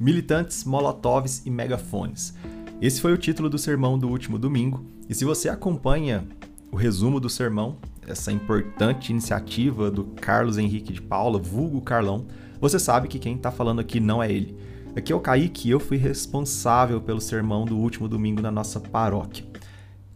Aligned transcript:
Militantes, 0.00 0.64
Molotovs 0.64 1.42
e 1.44 1.50
Megafones. 1.50 2.32
Esse 2.80 3.02
foi 3.02 3.12
o 3.12 3.18
título 3.18 3.50
do 3.50 3.58
sermão 3.58 3.98
do 3.98 4.08
último 4.08 4.38
domingo, 4.38 4.82
e 5.06 5.14
se 5.14 5.26
você 5.26 5.50
acompanha 5.50 6.26
o 6.72 6.76
resumo 6.76 7.20
do 7.20 7.28
sermão, 7.28 7.76
essa 8.06 8.32
importante 8.32 9.10
iniciativa 9.10 9.90
do 9.90 10.04
Carlos 10.04 10.56
Henrique 10.56 10.94
de 10.94 11.02
Paula, 11.02 11.38
vulgo 11.38 11.82
Carlão, 11.82 12.26
você 12.58 12.78
sabe 12.78 13.08
que 13.08 13.18
quem 13.18 13.36
está 13.36 13.50
falando 13.50 13.80
aqui 13.80 14.00
não 14.00 14.22
é 14.22 14.32
ele. 14.32 14.56
Aqui 14.96 15.12
é 15.12 15.16
o 15.16 15.20
Kaique 15.20 15.68
eu 15.68 15.78
fui 15.78 15.98
responsável 15.98 16.98
pelo 17.02 17.20
sermão 17.20 17.66
do 17.66 17.76
último 17.76 18.08
domingo 18.08 18.40
na 18.40 18.50
nossa 18.50 18.80
paróquia. 18.80 19.44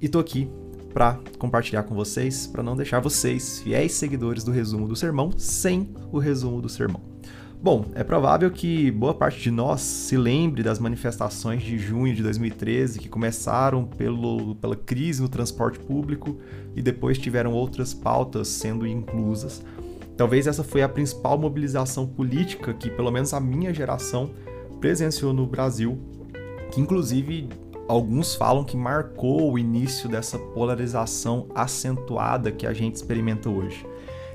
E 0.00 0.08
tô 0.08 0.18
aqui 0.18 0.48
para 0.94 1.20
compartilhar 1.38 1.82
com 1.82 1.94
vocês, 1.94 2.46
para 2.46 2.62
não 2.62 2.74
deixar 2.74 3.00
vocês, 3.00 3.60
fiéis 3.60 3.92
seguidores 3.92 4.44
do 4.44 4.50
resumo 4.50 4.88
do 4.88 4.96
sermão, 4.96 5.30
sem 5.36 5.94
o 6.10 6.18
resumo 6.18 6.62
do 6.62 6.70
sermão. 6.70 7.13
Bom, 7.64 7.86
é 7.94 8.04
provável 8.04 8.50
que 8.50 8.90
boa 8.90 9.14
parte 9.14 9.40
de 9.40 9.50
nós 9.50 9.80
se 9.80 10.18
lembre 10.18 10.62
das 10.62 10.78
manifestações 10.78 11.62
de 11.62 11.78
junho 11.78 12.14
de 12.14 12.22
2013 12.22 12.98
que 12.98 13.08
começaram 13.08 13.86
pelo, 13.86 14.54
pela 14.56 14.76
crise 14.76 15.22
no 15.22 15.30
transporte 15.30 15.78
público 15.78 16.36
e 16.76 16.82
depois 16.82 17.16
tiveram 17.16 17.54
outras 17.54 17.94
pautas 17.94 18.48
sendo 18.48 18.86
inclusas. 18.86 19.64
Talvez 20.14 20.46
essa 20.46 20.62
foi 20.62 20.82
a 20.82 20.88
principal 20.90 21.38
mobilização 21.38 22.06
política 22.06 22.74
que, 22.74 22.90
pelo 22.90 23.10
menos 23.10 23.32
a 23.32 23.40
minha 23.40 23.72
geração, 23.72 24.28
presenciou 24.78 25.32
no 25.32 25.46
Brasil, 25.46 25.98
que 26.70 26.82
inclusive 26.82 27.48
alguns 27.88 28.34
falam 28.34 28.62
que 28.62 28.76
marcou 28.76 29.50
o 29.50 29.58
início 29.58 30.06
dessa 30.06 30.38
polarização 30.38 31.48
acentuada 31.54 32.52
que 32.52 32.66
a 32.66 32.74
gente 32.74 32.96
experimenta 32.96 33.48
hoje. 33.48 33.86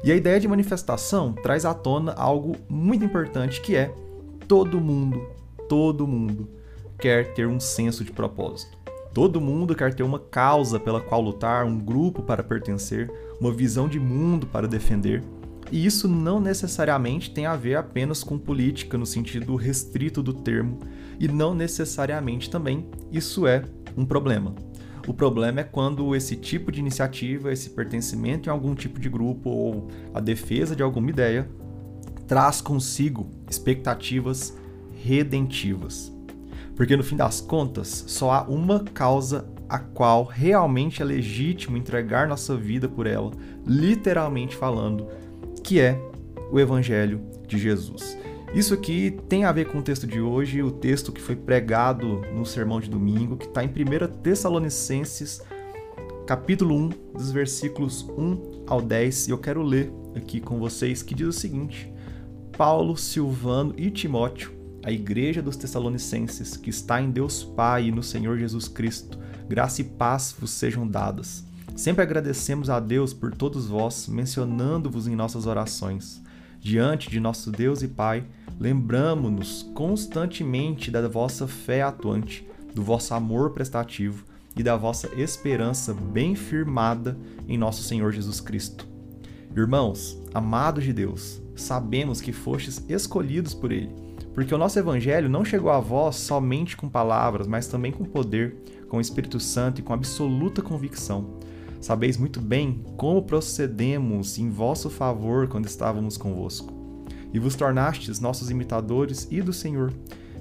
E 0.04 0.12
a 0.12 0.16
ideia 0.16 0.40
de 0.40 0.48
manifestação 0.48 1.34
traz 1.34 1.66
à 1.66 1.74
tona 1.74 2.14
algo 2.14 2.56
muito 2.70 3.04
importante 3.04 3.60
que 3.60 3.76
é 3.76 3.94
todo 4.48 4.80
mundo, 4.80 5.28
todo 5.68 6.08
mundo 6.08 6.48
quer 6.98 7.34
ter 7.34 7.48
um 7.48 7.60
senso 7.60 8.04
de 8.04 8.12
propósito. 8.12 8.78
Todo 9.14 9.42
mundo 9.42 9.76
quer 9.76 9.94
ter 9.94 10.04
uma 10.04 10.20
causa 10.20 10.80
pela 10.80 11.02
qual 11.02 11.22
lutar, 11.22 11.66
um 11.66 11.78
grupo 11.78 12.22
para 12.22 12.44
pertencer, 12.44 13.12
uma 13.42 13.52
visão 13.52 13.90
de 13.90 14.00
mundo 14.00 14.48
para 14.48 14.68
defender. 14.68 15.24
E 15.72 15.86
isso 15.86 16.08
não 16.08 16.40
necessariamente 16.40 17.32
tem 17.32 17.46
a 17.46 17.56
ver 17.56 17.76
apenas 17.76 18.24
com 18.24 18.38
política 18.38 18.98
no 18.98 19.06
sentido 19.06 19.56
restrito 19.56 20.24
do 20.24 20.34
termo, 20.34 20.80
e 21.20 21.28
não 21.28 21.54
necessariamente 21.54 22.50
também 22.50 22.88
isso 23.12 23.46
é 23.46 23.64
um 23.98 24.06
problema. 24.06 24.56
O 25.08 25.14
problema 25.14 25.62
é 25.62 25.64
quando 25.64 26.16
esse 26.16 26.36
tipo 26.36 26.72
de 26.72 26.80
iniciativa, 26.80 27.52
esse 27.52 27.70
pertencimento 27.72 28.50
em 28.50 28.52
algum 28.52 28.76
tipo 28.76 29.00
de 29.00 29.10
grupo 29.10 29.50
ou 29.50 29.88
a 30.14 30.20
defesa 30.20 30.76
de 30.76 30.84
alguma 30.84 31.10
ideia 31.10 31.50
traz 32.28 32.62
consigo 32.62 33.30
expectativas 33.50 34.56
redentivas. 35.04 36.14
Porque 36.76 36.96
no 36.96 37.04
fim 37.04 37.16
das 37.16 37.42
contas, 37.42 38.06
só 38.08 38.32
há 38.32 38.42
uma 38.44 38.84
causa 38.84 39.50
a 39.68 39.80
qual 39.80 40.24
realmente 40.24 41.02
é 41.02 41.06
legítimo 41.06 41.78
entregar 41.78 42.28
nossa 42.28 42.56
vida 42.56 42.88
por 42.88 43.06
ela, 43.06 43.32
literalmente 43.66 44.56
falando, 44.56 45.08
que 45.64 45.80
é 45.80 46.00
o 46.52 46.60
Evangelho 46.60 47.22
de 47.48 47.58
Jesus. 47.58 48.18
Isso 48.54 48.74
aqui 48.74 49.16
tem 49.30 49.46
a 49.46 49.52
ver 49.52 49.68
com 49.68 49.78
o 49.78 49.82
texto 49.84 50.08
de 50.08 50.20
hoje, 50.20 50.64
o 50.64 50.72
texto 50.72 51.12
que 51.12 51.22
foi 51.22 51.36
pregado 51.36 52.22
no 52.34 52.44
sermão 52.44 52.80
de 52.80 52.90
domingo, 52.90 53.38
que 53.38 53.46
está 53.46 53.64
em 53.64 53.68
1 53.68 54.22
Tessalonicenses, 54.24 55.44
capítulo 56.26 56.76
1, 56.76 56.90
dos 57.14 57.32
versículos 57.32 58.02
1 58.10 58.64
ao 58.66 58.82
10, 58.82 59.28
e 59.28 59.32
eu 59.32 59.38
quero 59.38 59.62
ler 59.62 59.94
aqui 60.16 60.42
com 60.42 60.58
vocês, 60.58 61.04
que 61.04 61.14
diz 61.14 61.28
o 61.28 61.32
seguinte: 61.32 61.94
Paulo, 62.58 62.98
Silvano 62.98 63.76
e 63.78 63.92
Timóteo, 63.92 64.52
a 64.84 64.92
igreja 64.92 65.44
dos 65.44 65.56
Tessalonicenses, 65.56 66.58
que 66.58 66.72
está 66.72 67.00
em 67.00 67.12
Deus 67.12 67.44
Pai 67.44 67.86
e 67.86 67.92
no 67.92 68.02
Senhor 68.02 68.40
Jesus 68.40 68.68
Cristo, 68.68 69.20
graça 69.48 69.82
e 69.82 69.84
paz 69.84 70.36
vos 70.40 70.50
sejam 70.50 70.88
dadas. 70.88 71.46
Sempre 71.76 72.02
agradecemos 72.02 72.68
a 72.68 72.80
Deus 72.80 73.14
por 73.14 73.32
todos 73.32 73.68
vós, 73.68 74.08
mencionando-vos 74.08 75.08
em 75.08 75.16
nossas 75.16 75.46
orações 75.46 76.28
diante 76.60 77.10
de 77.10 77.20
nosso 77.20 77.52
Deus 77.52 77.82
e 77.82 77.88
Pai, 77.88 78.24
lembramo-nos 78.60 79.64
constantemente 79.74 80.92
da 80.92 81.08
vossa 81.08 81.48
fé 81.48 81.82
atuante, 81.82 82.46
do 82.76 82.84
vosso 82.84 83.14
amor 83.14 83.52
prestativo 83.52 84.26
e 84.56 84.62
da 84.62 84.76
vossa 84.76 85.10
esperança 85.20 85.94
bem 85.94 86.36
firmada 86.36 87.18
em 87.48 87.58
nosso 87.58 87.82
Senhor 87.82 88.12
Jesus 88.12 88.42
Cristo. 88.42 88.86
Irmãos, 89.56 90.22
amados 90.34 90.84
de 90.84 90.94
Deus, 90.94 91.42
sabemos 91.56 92.22
que 92.22 92.34
fostes 92.34 92.84
escolhidos 92.90 93.54
por 93.54 93.72
Ele, 93.72 93.90
porque 94.34 94.54
o 94.54 94.58
nosso 94.58 94.78
Evangelho 94.78 95.30
não 95.30 95.46
chegou 95.46 95.72
a 95.72 95.80
vós 95.80 96.18
somente 96.18 96.76
com 96.76 96.90
palavras, 96.90 97.48
mas 97.48 97.68
também 97.68 97.92
com 97.92 98.04
poder, 98.04 98.58
com 98.88 98.98
o 98.98 99.02
Espírito 99.02 99.40
Santo 99.40 99.80
e 99.80 99.84
com 99.84 99.94
absoluta 99.94 100.62
convicção 100.62 101.39
Sabeis 101.82 102.18
muito 102.18 102.42
bem 102.42 102.84
como 102.98 103.24
procedemos 103.24 104.38
em 104.38 104.50
vosso 104.50 104.90
favor 104.90 105.48
quando 105.48 105.66
estávamos 105.66 106.18
convosco. 106.18 106.74
E 107.34 107.40
vos 107.40 107.56
tornastes 107.56 108.20
nossos 108.20 108.50
imitadores 108.50 109.28
e 109.32 109.42
do 109.42 109.54
Senhor, 109.54 109.94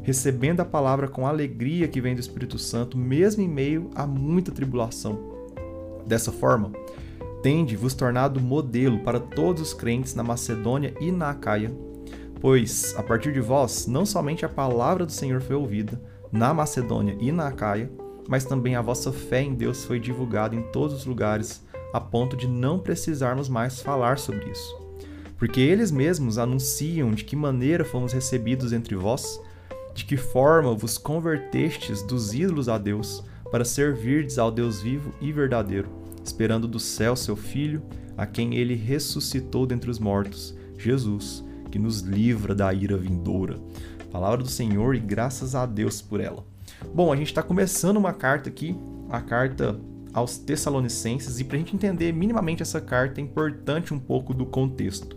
recebendo 0.02 0.60
a 0.60 0.64
palavra 0.64 1.06
com 1.06 1.26
alegria 1.26 1.86
que 1.86 2.00
vem 2.00 2.14
do 2.14 2.20
Espírito 2.20 2.58
Santo, 2.58 2.96
mesmo 2.96 3.42
em 3.42 3.48
meio 3.48 3.90
a 3.94 4.06
muita 4.06 4.50
tribulação. 4.50 5.36
Dessa 6.06 6.32
forma, 6.32 6.72
tende 7.42 7.76
vos 7.76 7.94
tornado 7.94 8.40
modelo 8.40 9.00
para 9.00 9.20
todos 9.20 9.62
os 9.62 9.74
crentes 9.74 10.14
na 10.14 10.22
Macedônia 10.22 10.94
e 11.00 11.12
na 11.12 11.30
Acaia, 11.30 11.70
pois 12.40 12.94
a 12.96 13.02
partir 13.02 13.32
de 13.32 13.40
vós 13.40 13.86
não 13.86 14.06
somente 14.06 14.44
a 14.44 14.48
palavra 14.48 15.04
do 15.04 15.12
Senhor 15.12 15.40
foi 15.40 15.54
ouvida 15.54 16.00
na 16.32 16.52
Macedônia 16.52 17.16
e 17.20 17.30
na 17.30 17.48
Acaia, 17.48 17.90
mas 18.28 18.44
também 18.44 18.76
a 18.76 18.82
vossa 18.82 19.10
fé 19.10 19.42
em 19.42 19.54
Deus 19.54 19.84
foi 19.84 19.98
divulgada 19.98 20.54
em 20.54 20.62
todos 20.70 20.94
os 20.94 21.06
lugares, 21.06 21.64
a 21.94 22.00
ponto 22.00 22.36
de 22.36 22.46
não 22.46 22.78
precisarmos 22.78 23.48
mais 23.48 23.80
falar 23.80 24.18
sobre 24.18 24.50
isso. 24.50 24.76
Porque 25.38 25.60
eles 25.60 25.90
mesmos 25.90 26.36
anunciam 26.36 27.10
de 27.10 27.24
que 27.24 27.34
maneira 27.34 27.84
fomos 27.84 28.12
recebidos 28.12 28.72
entre 28.74 28.94
vós, 28.94 29.40
de 29.94 30.04
que 30.04 30.16
forma 30.16 30.74
vos 30.74 30.98
convertestes 30.98 32.02
dos 32.02 32.34
ídolos 32.34 32.68
a 32.68 32.76
Deus, 32.76 33.24
para 33.50 33.64
servirdes 33.64 34.38
ao 34.38 34.52
Deus 34.52 34.82
vivo 34.82 35.10
e 35.22 35.32
verdadeiro, 35.32 35.88
esperando 36.22 36.68
do 36.68 36.78
céu 36.78 37.16
seu 37.16 37.34
Filho, 37.34 37.82
a 38.14 38.26
quem 38.26 38.56
ele 38.56 38.74
ressuscitou 38.74 39.64
dentre 39.64 39.90
os 39.90 39.98
mortos, 39.98 40.54
Jesus, 40.76 41.42
que 41.70 41.78
nos 41.78 42.00
livra 42.00 42.54
da 42.54 42.72
ira 42.74 42.96
vindoura. 42.98 43.58
Palavra 44.10 44.42
do 44.42 44.48
Senhor 44.48 44.94
e 44.94 45.00
graças 45.00 45.54
a 45.54 45.64
Deus 45.64 46.02
por 46.02 46.20
ela. 46.20 46.47
Bom, 46.94 47.12
a 47.12 47.16
gente 47.16 47.28
está 47.28 47.42
começando 47.42 47.96
uma 47.96 48.12
carta 48.12 48.48
aqui, 48.48 48.76
a 49.10 49.20
carta 49.20 49.78
aos 50.12 50.38
Tessalonicenses, 50.38 51.40
e 51.40 51.44
para 51.44 51.56
a 51.56 51.58
gente 51.58 51.74
entender 51.74 52.12
minimamente 52.12 52.62
essa 52.62 52.80
carta 52.80 53.20
é 53.20 53.24
importante 53.24 53.92
um 53.92 53.98
pouco 53.98 54.32
do 54.32 54.46
contexto. 54.46 55.16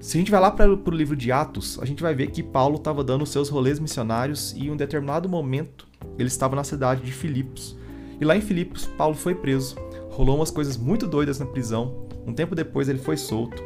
Se 0.00 0.16
a 0.16 0.20
gente 0.20 0.30
vai 0.30 0.40
lá 0.40 0.50
para 0.50 0.70
o 0.70 0.90
livro 0.90 1.16
de 1.16 1.32
Atos, 1.32 1.78
a 1.80 1.84
gente 1.84 2.02
vai 2.02 2.14
ver 2.14 2.30
que 2.30 2.42
Paulo 2.42 2.76
estava 2.76 3.02
dando 3.02 3.26
seus 3.26 3.48
rolês 3.48 3.80
missionários 3.80 4.52
e 4.52 4.66
em 4.66 4.70
um 4.70 4.76
determinado 4.76 5.28
momento 5.28 5.88
ele 6.18 6.28
estava 6.28 6.54
na 6.54 6.62
cidade 6.62 7.02
de 7.02 7.12
Filipos. 7.12 7.76
E 8.20 8.24
lá 8.24 8.36
em 8.36 8.40
Filipos, 8.40 8.86
Paulo 8.86 9.14
foi 9.14 9.34
preso, 9.34 9.76
rolou 10.10 10.36
umas 10.36 10.50
coisas 10.50 10.76
muito 10.76 11.06
doidas 11.06 11.38
na 11.38 11.46
prisão. 11.46 12.06
Um 12.26 12.32
tempo 12.32 12.54
depois 12.54 12.88
ele 12.88 12.98
foi 12.98 13.16
solto 13.16 13.62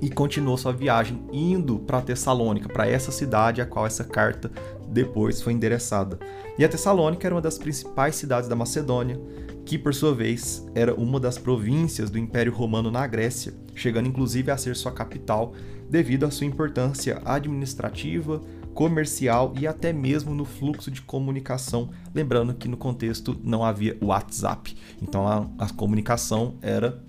e 0.00 0.10
continuou 0.10 0.56
sua 0.56 0.72
viagem 0.72 1.22
indo 1.32 1.78
para 1.78 2.02
Tessalônica, 2.02 2.68
para 2.68 2.88
essa 2.88 3.10
cidade 3.10 3.60
a 3.60 3.66
qual 3.66 3.86
essa 3.86 4.04
carta 4.04 4.50
depois 4.88 5.40
foi 5.40 5.52
endereçada. 5.52 6.18
E 6.58 6.64
a 6.64 6.68
Tessalônica 6.68 7.26
era 7.26 7.34
uma 7.34 7.40
das 7.40 7.58
principais 7.58 8.14
cidades 8.16 8.48
da 8.48 8.56
Macedônia, 8.56 9.20
que 9.64 9.78
por 9.78 9.94
sua 9.94 10.14
vez 10.14 10.64
era 10.74 10.94
uma 10.94 11.18
das 11.18 11.38
províncias 11.38 12.10
do 12.10 12.18
Império 12.18 12.52
Romano 12.52 12.90
na 12.90 13.06
Grécia, 13.06 13.54
chegando 13.74 14.08
inclusive 14.08 14.50
a 14.50 14.56
ser 14.56 14.76
sua 14.76 14.92
capital 14.92 15.52
devido 15.88 16.24
à 16.24 16.30
sua 16.30 16.46
importância 16.46 17.20
administrativa, 17.24 18.40
comercial 18.74 19.54
e 19.58 19.66
até 19.66 19.92
mesmo 19.92 20.34
no 20.34 20.44
fluxo 20.44 20.90
de 20.90 21.00
comunicação, 21.00 21.90
lembrando 22.14 22.54
que 22.54 22.68
no 22.68 22.76
contexto 22.76 23.38
não 23.42 23.64
havia 23.64 23.96
WhatsApp, 24.02 24.76
então 25.00 25.26
a, 25.26 25.48
a 25.58 25.70
comunicação 25.70 26.56
era 26.60 27.02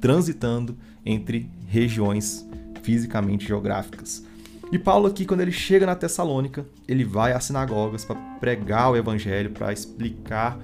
transitando 0.00 0.76
entre 1.04 1.50
regiões 1.66 2.46
fisicamente 2.82 3.46
geográficas. 3.46 4.24
E 4.70 4.78
Paulo 4.78 5.06
aqui, 5.06 5.24
quando 5.24 5.40
ele 5.40 5.52
chega 5.52 5.86
na 5.86 5.94
Tessalônica, 5.94 6.66
ele 6.86 7.04
vai 7.04 7.32
às 7.32 7.44
sinagogas 7.44 8.04
para 8.04 8.16
pregar 8.38 8.90
o 8.90 8.96
evangelho, 8.96 9.50
para 9.50 9.72
explicar 9.72 10.58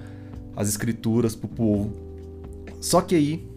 as 0.55 0.69
escrituras 0.69 1.35
para 1.35 1.47
o 1.47 1.49
povo. 1.49 1.91
Só 2.79 3.01
que 3.01 3.15
aí, 3.15 3.47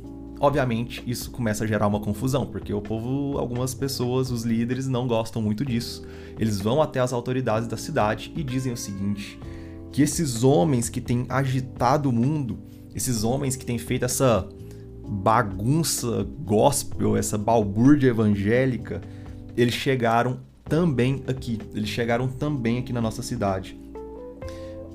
obviamente, 0.41 1.03
isso 1.07 1.31
começa 1.31 1.65
a 1.65 1.67
gerar 1.67 1.87
uma 1.87 2.01
confusão, 2.01 2.47
porque 2.47 2.73
o 2.73 2.81
povo, 2.81 3.37
algumas 3.39 3.75
pessoas, 3.75 4.31
os 4.31 4.43
líderes, 4.43 4.89
não 4.89 5.07
gostam 5.07 5.43
muito 5.43 5.67
disso. 5.67 6.07
Eles 6.39 6.59
vão 6.61 6.81
até 6.81 6.99
as 6.99 7.13
autoridades 7.13 7.69
da 7.69 7.77
cidade 7.77 8.33
e 8.35 8.43
dizem 8.43 8.73
o 8.73 8.77
seguinte: 8.77 9.39
que 9.93 10.01
esses 10.01 10.45
homens 10.45 10.89
que 10.89 11.01
têm 11.01 11.27
agitado 11.29 12.09
o 12.09 12.13
mundo, 12.13 12.59
esses 12.95 13.23
homens 13.23 13.55
que 13.55 13.67
têm 13.67 13.77
feito 13.79 14.07
essa 14.07 14.49
bagunça 15.09 16.27
gospel, 16.41 17.17
essa 17.17 17.39
balbúrdia 17.39 18.11
evangélica, 18.11 19.01
eles 19.57 19.75
chegaram 19.75 20.41
também 20.65 21.25
aqui. 21.27 21.59
Eles 21.75 21.89
chegaram 21.89 22.29
também 22.29 22.79
aqui 22.79 22.93
na 22.93 23.01
nossa 23.01 23.23
cidade. 23.23 23.79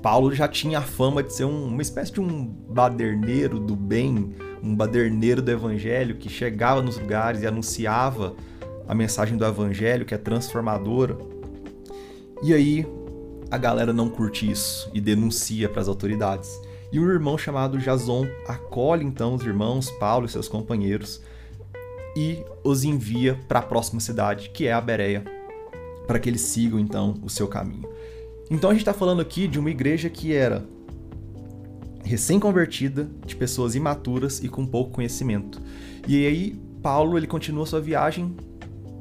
Paulo 0.00 0.34
já 0.34 0.46
tinha 0.46 0.78
a 0.78 0.82
fama 0.82 1.22
de 1.22 1.32
ser 1.32 1.44
um, 1.44 1.66
uma 1.66 1.82
espécie 1.82 2.12
de 2.12 2.20
um 2.20 2.44
baderneiro 2.44 3.58
do 3.58 3.74
bem, 3.74 4.34
um 4.62 4.74
baderneiro 4.74 5.40
do 5.40 5.50
evangelho 5.50 6.16
que 6.16 6.28
chegava 6.28 6.82
nos 6.82 6.98
lugares 6.98 7.42
e 7.42 7.46
anunciava 7.46 8.34
a 8.86 8.94
mensagem 8.94 9.36
do 9.36 9.44
evangelho 9.44 10.04
que 10.04 10.14
é 10.14 10.18
transformadora. 10.18 11.16
E 12.42 12.52
aí 12.52 12.86
a 13.50 13.56
galera 13.56 13.92
não 13.92 14.08
curte 14.08 14.50
isso 14.50 14.90
e 14.92 15.00
denuncia 15.00 15.68
para 15.68 15.80
as 15.80 15.88
autoridades. 15.88 16.50
E 16.94 17.00
um 17.00 17.10
irmão 17.10 17.36
chamado 17.36 17.76
Jason 17.76 18.24
acolhe 18.46 19.04
então 19.04 19.34
os 19.34 19.44
irmãos 19.44 19.90
Paulo 19.98 20.26
e 20.26 20.28
seus 20.28 20.46
companheiros 20.46 21.20
e 22.16 22.38
os 22.62 22.84
envia 22.84 23.36
para 23.48 23.58
a 23.58 23.62
próxima 23.62 23.98
cidade, 23.98 24.50
que 24.50 24.68
é 24.68 24.72
a 24.72 24.80
Bereia, 24.80 25.24
para 26.06 26.20
que 26.20 26.30
eles 26.30 26.42
sigam 26.42 26.78
então 26.78 27.16
o 27.20 27.28
seu 27.28 27.48
caminho. 27.48 27.88
Então 28.48 28.70
a 28.70 28.72
gente 28.72 28.82
está 28.82 28.94
falando 28.94 29.20
aqui 29.20 29.48
de 29.48 29.58
uma 29.58 29.70
igreja 29.70 30.08
que 30.08 30.32
era 30.32 30.64
recém-convertida, 32.04 33.10
de 33.26 33.34
pessoas 33.34 33.74
imaturas 33.74 34.38
e 34.38 34.48
com 34.48 34.64
pouco 34.64 34.92
conhecimento. 34.92 35.60
E 36.06 36.24
aí 36.24 36.56
Paulo 36.80 37.18
ele 37.18 37.26
continua 37.26 37.66
sua 37.66 37.80
viagem 37.80 38.36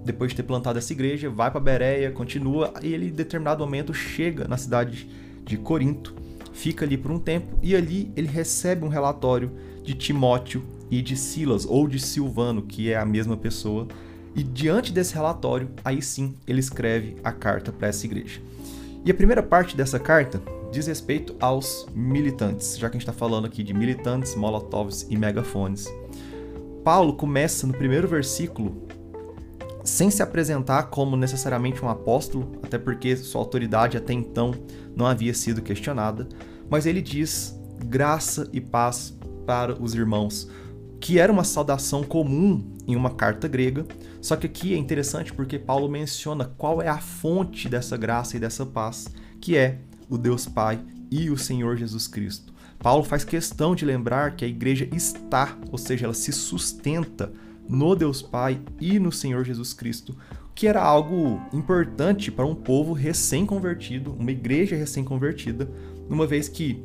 depois 0.04 0.32
de 0.32 0.38
ter 0.38 0.44
plantado 0.44 0.80
essa 0.80 0.92
igreja, 0.92 1.30
vai 1.30 1.52
para 1.52 1.60
Bereia, 1.60 2.10
continua 2.10 2.74
e 2.82 2.92
ele 2.92 3.10
em 3.10 3.14
determinado 3.14 3.64
momento 3.64 3.94
chega 3.94 4.48
na 4.48 4.58
cidade 4.58 5.08
de 5.46 5.58
Corinto, 5.58 6.23
fica 6.54 6.86
ali 6.86 6.98
por 6.98 7.12
um 7.12 7.20
tempo 7.20 7.58
e 7.62 7.76
ali 7.76 8.12
ele 8.16 8.28
recebe 8.28 8.86
um 8.86 8.88
relatório 8.88 9.52
de 9.84 9.94
Timóteo 9.94 10.64
e 10.90 11.02
de 11.02 11.18
Silas 11.18 11.66
ou 11.66 11.88
de 11.88 12.00
Silvano, 12.00 12.62
que 12.62 12.92
é 12.92 12.98
a 12.98 13.06
mesma 13.06 13.36
pessoa. 13.36 13.88
E 14.36 14.42
diante 14.42 14.92
desse 14.92 15.14
relatório, 15.14 15.70
aí 15.84 16.02
sim 16.02 16.36
ele 16.48 16.60
escreve 16.60 17.18
a 17.24 17.32
carta 17.32 17.72
para 17.72 17.90
essa 17.90 18.06
igreja. 18.06 18.40
E 19.04 19.12
a 19.12 19.14
primeira 19.14 19.44
parte 19.44 19.76
dessa 19.76 20.00
carta 20.00 20.42
diz 20.72 20.88
respeito 20.88 21.36
aos 21.40 21.86
militantes, 21.94 22.78
já 22.78 22.90
que 22.90 22.96
a 22.96 23.00
gente 23.00 23.08
está 23.08 23.14
falando 23.14 23.46
aqui 23.46 23.62
de 23.62 23.74
militantes, 23.74 24.36
molotovs 24.36 25.06
e 25.10 25.18
megafones. 25.18 25.88
Paulo 26.84 27.14
começa 27.14 27.68
no 27.68 27.74
primeiro 27.74 28.08
versículo 28.08 28.88
sem 29.94 30.10
se 30.10 30.24
apresentar 30.24 30.90
como 30.90 31.16
necessariamente 31.16 31.86
um 31.86 31.88
apóstolo, 31.88 32.54
até 32.64 32.80
porque 32.80 33.16
sua 33.16 33.40
autoridade 33.40 33.96
até 33.96 34.12
então 34.12 34.52
não 34.96 35.06
havia 35.06 35.36
sido 35.36 35.62
questionada, 35.62 36.28
mas 36.68 36.88
ele 36.88 37.00
diz 37.00 37.56
graça 37.86 38.50
e 38.52 38.60
paz 38.60 39.16
para 39.46 39.80
os 39.80 39.94
irmãos, 39.94 40.50
que 41.00 41.20
era 41.20 41.32
uma 41.32 41.44
saudação 41.44 42.02
comum 42.02 42.74
em 42.88 42.96
uma 42.96 43.12
carta 43.12 43.48
grega, 43.48 43.86
só 44.20 44.36
que 44.36 44.48
aqui 44.48 44.74
é 44.74 44.78
interessante 44.78 45.32
porque 45.32 45.60
Paulo 45.60 45.88
menciona 45.88 46.46
qual 46.58 46.82
é 46.82 46.88
a 46.88 46.98
fonte 46.98 47.70
dessa 47.70 47.96
graça 47.96 48.36
e 48.36 48.40
dessa 48.40 48.66
paz, 48.66 49.08
que 49.40 49.56
é 49.56 49.78
o 50.10 50.18
Deus 50.18 50.48
Pai 50.48 50.84
e 51.12 51.30
o 51.30 51.38
Senhor 51.38 51.78
Jesus 51.78 52.08
Cristo. 52.08 52.52
Paulo 52.80 53.04
faz 53.04 53.24
questão 53.24 53.76
de 53.76 53.86
lembrar 53.86 54.36
que 54.36 54.44
a 54.44 54.48
igreja 54.48 54.90
está, 54.92 55.56
ou 55.72 55.78
seja, 55.78 56.06
ela 56.06 56.16
se 56.16 56.32
sustenta 56.32 57.32
no 57.68 57.96
Deus 57.96 58.22
Pai 58.22 58.62
e 58.80 59.00
no 59.00 59.12
Senhor 59.12 59.44
Jesus 59.44 59.74
Cristo, 59.74 60.16
que 60.56 60.68
era 60.68 60.82
algo 60.82 61.42
importante 61.52 62.32
para 62.32 62.46
um 62.46 62.56
povo 62.56 62.94
recém-convertido, 62.94 64.14
uma 64.14 64.32
igreja 64.32 64.76
recém-convertida, 64.76 65.70
uma 66.10 66.28
vez 66.28 66.48
que 66.48 66.84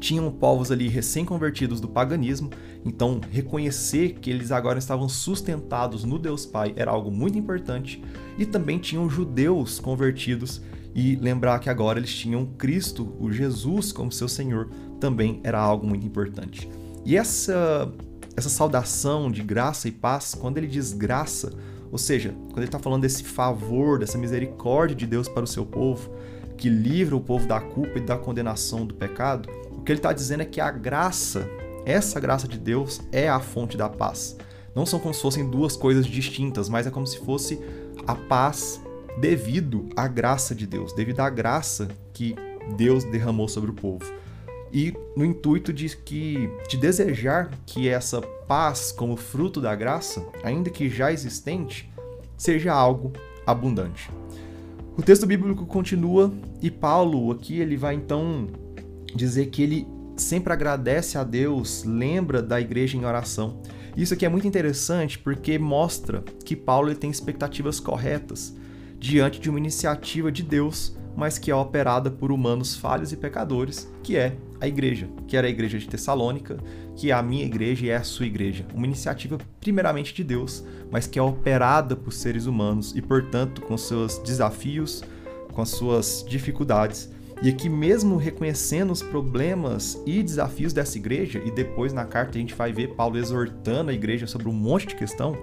tinham 0.00 0.32
povos 0.32 0.72
ali 0.72 0.88
recém-convertidos 0.88 1.80
do 1.80 1.86
paganismo, 1.86 2.50
então 2.84 3.20
reconhecer 3.30 4.14
que 4.14 4.30
eles 4.30 4.50
agora 4.50 4.78
estavam 4.78 5.08
sustentados 5.08 6.04
no 6.04 6.18
Deus 6.18 6.46
Pai 6.46 6.72
era 6.74 6.90
algo 6.90 7.10
muito 7.10 7.38
importante, 7.38 8.02
e 8.38 8.46
também 8.46 8.78
tinham 8.78 9.08
judeus 9.08 9.78
convertidos 9.78 10.62
e 10.94 11.14
lembrar 11.16 11.58
que 11.60 11.70
agora 11.70 11.98
eles 11.98 12.12
tinham 12.12 12.46
Cristo, 12.46 13.14
o 13.20 13.30
Jesus, 13.30 13.92
como 13.92 14.10
seu 14.10 14.26
Senhor, 14.26 14.70
também 14.98 15.40
era 15.44 15.60
algo 15.60 15.86
muito 15.86 16.04
importante. 16.04 16.68
E 17.04 17.16
essa 17.16 17.92
essa 18.40 18.48
saudação 18.48 19.30
de 19.30 19.42
graça 19.42 19.86
e 19.86 19.92
paz, 19.92 20.34
quando 20.34 20.58
ele 20.58 20.66
diz 20.66 20.92
graça, 20.92 21.52
ou 21.92 21.98
seja, 21.98 22.34
quando 22.48 22.58
ele 22.58 22.66
está 22.66 22.78
falando 22.78 23.02
desse 23.02 23.22
favor, 23.22 23.98
dessa 23.98 24.16
misericórdia 24.16 24.96
de 24.96 25.06
Deus 25.06 25.28
para 25.28 25.44
o 25.44 25.46
seu 25.46 25.64
povo, 25.64 26.10
que 26.56 26.68
livra 26.68 27.14
o 27.14 27.20
povo 27.20 27.46
da 27.46 27.60
culpa 27.60 27.98
e 27.98 28.00
da 28.00 28.16
condenação 28.16 28.86
do 28.86 28.94
pecado, 28.94 29.48
o 29.72 29.82
que 29.82 29.92
ele 29.92 29.98
está 29.98 30.12
dizendo 30.12 30.42
é 30.42 30.46
que 30.46 30.60
a 30.60 30.70
graça, 30.70 31.48
essa 31.84 32.18
graça 32.18 32.48
de 32.48 32.58
Deus, 32.58 33.00
é 33.12 33.28
a 33.28 33.40
fonte 33.40 33.76
da 33.76 33.88
paz. 33.88 34.36
Não 34.74 34.86
são 34.86 34.98
como 34.98 35.12
se 35.12 35.20
fossem 35.20 35.48
duas 35.48 35.76
coisas 35.76 36.06
distintas, 36.06 36.68
mas 36.68 36.86
é 36.86 36.90
como 36.90 37.06
se 37.06 37.18
fosse 37.18 37.60
a 38.06 38.14
paz 38.14 38.80
devido 39.20 39.88
à 39.96 40.08
graça 40.08 40.54
de 40.54 40.66
Deus, 40.66 40.92
devido 40.94 41.20
à 41.20 41.28
graça 41.28 41.88
que 42.14 42.34
Deus 42.76 43.04
derramou 43.04 43.48
sobre 43.48 43.70
o 43.70 43.74
povo 43.74 44.04
e 44.72 44.94
no 45.16 45.24
intuito 45.24 45.72
de 45.72 45.96
que 45.96 46.48
de 46.68 46.76
desejar 46.76 47.50
que 47.66 47.88
essa 47.88 48.20
paz 48.20 48.92
como 48.92 49.16
fruto 49.16 49.60
da 49.60 49.74
graça, 49.74 50.24
ainda 50.42 50.70
que 50.70 50.88
já 50.88 51.12
existente, 51.12 51.90
seja 52.36 52.72
algo 52.72 53.12
abundante. 53.46 54.10
O 54.96 55.02
texto 55.02 55.26
bíblico 55.26 55.66
continua 55.66 56.32
e 56.60 56.70
Paulo 56.70 57.32
aqui 57.32 57.58
ele 57.58 57.76
vai 57.76 57.94
então 57.94 58.48
dizer 59.14 59.46
que 59.46 59.62
ele 59.62 59.86
sempre 60.16 60.52
agradece 60.52 61.16
a 61.16 61.24
Deus, 61.24 61.84
lembra 61.84 62.42
da 62.42 62.60
igreja 62.60 62.96
em 62.96 63.04
oração. 63.04 63.60
Isso 63.96 64.14
aqui 64.14 64.24
é 64.24 64.28
muito 64.28 64.46
interessante 64.46 65.18
porque 65.18 65.58
mostra 65.58 66.22
que 66.44 66.54
Paulo 66.54 66.88
ele 66.88 66.96
tem 66.96 67.10
expectativas 67.10 67.80
corretas 67.80 68.54
diante 68.98 69.40
de 69.40 69.48
uma 69.48 69.58
iniciativa 69.58 70.30
de 70.30 70.42
Deus, 70.42 70.94
mas 71.16 71.38
que 71.38 71.50
é 71.50 71.54
operada 71.54 72.10
por 72.10 72.32
humanos 72.32 72.76
falhos 72.76 73.12
e 73.12 73.16
pecadores, 73.16 73.90
que 74.02 74.16
é 74.16 74.36
a 74.60 74.68
igreja, 74.68 75.08
que 75.26 75.36
era 75.36 75.46
a 75.46 75.50
igreja 75.50 75.78
de 75.78 75.88
Tessalônica, 75.88 76.58
que 76.96 77.10
é 77.10 77.14
a 77.14 77.22
minha 77.22 77.44
igreja 77.44 77.86
e 77.86 77.90
é 77.90 77.96
a 77.96 78.02
sua 78.02 78.26
igreja. 78.26 78.66
Uma 78.74 78.86
iniciativa 78.86 79.38
primeiramente 79.60 80.14
de 80.14 80.22
Deus, 80.22 80.64
mas 80.90 81.06
que 81.06 81.18
é 81.18 81.22
operada 81.22 81.96
por 81.96 82.12
seres 82.12 82.46
humanos 82.46 82.94
e, 82.94 83.00
portanto, 83.00 83.62
com 83.62 83.76
seus 83.76 84.18
desafios, 84.18 85.02
com 85.52 85.62
as 85.62 85.70
suas 85.70 86.24
dificuldades. 86.28 87.10
E 87.42 87.48
aqui, 87.48 87.70
mesmo 87.70 88.18
reconhecendo 88.18 88.92
os 88.92 89.02
problemas 89.02 89.98
e 90.04 90.22
desafios 90.22 90.74
dessa 90.74 90.98
igreja, 90.98 91.40
e 91.42 91.50
depois 91.50 91.90
na 91.90 92.04
carta 92.04 92.36
a 92.36 92.40
gente 92.40 92.54
vai 92.54 92.70
ver 92.70 92.88
Paulo 92.88 93.16
exortando 93.16 93.90
a 93.90 93.94
igreja 93.94 94.26
sobre 94.26 94.48
um 94.48 94.52
monte 94.52 94.88
de 94.88 94.94
questão, 94.94 95.34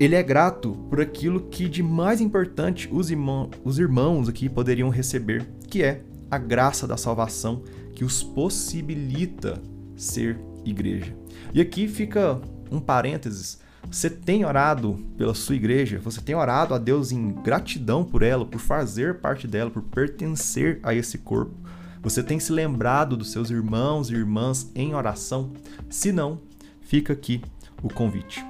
ele 0.00 0.14
é 0.14 0.22
grato 0.22 0.72
por 0.88 0.98
aquilo 0.98 1.42
que 1.42 1.68
de 1.68 1.82
mais 1.82 2.22
importante 2.22 2.88
os, 2.90 3.10
irmão, 3.10 3.50
os 3.62 3.78
irmãos 3.78 4.30
aqui 4.30 4.48
poderiam 4.48 4.88
receber, 4.88 5.46
que 5.68 5.82
é 5.82 6.02
a 6.30 6.38
graça 6.38 6.88
da 6.88 6.96
salvação 6.96 7.62
que 7.94 8.02
os 8.02 8.22
possibilita 8.22 9.60
ser 9.94 10.40
igreja. 10.64 11.14
E 11.52 11.60
aqui 11.60 11.86
fica 11.86 12.40
um 12.70 12.80
parênteses. 12.80 13.60
Você 13.90 14.08
tem 14.08 14.42
orado 14.42 14.96
pela 15.18 15.34
sua 15.34 15.54
igreja? 15.54 16.00
Você 16.02 16.22
tem 16.22 16.34
orado 16.34 16.72
a 16.72 16.78
Deus 16.78 17.12
em 17.12 17.32
gratidão 17.42 18.02
por 18.02 18.22
ela, 18.22 18.46
por 18.46 18.58
fazer 18.58 19.20
parte 19.20 19.46
dela, 19.46 19.70
por 19.70 19.82
pertencer 19.82 20.80
a 20.82 20.94
esse 20.94 21.18
corpo? 21.18 21.54
Você 22.02 22.22
tem 22.22 22.40
se 22.40 22.52
lembrado 22.52 23.18
dos 23.18 23.32
seus 23.32 23.50
irmãos 23.50 24.08
e 24.08 24.14
irmãs 24.14 24.70
em 24.74 24.94
oração? 24.94 25.52
Se 25.90 26.10
não, 26.10 26.40
fica 26.80 27.12
aqui 27.12 27.42
o 27.82 27.92
convite. 27.92 28.49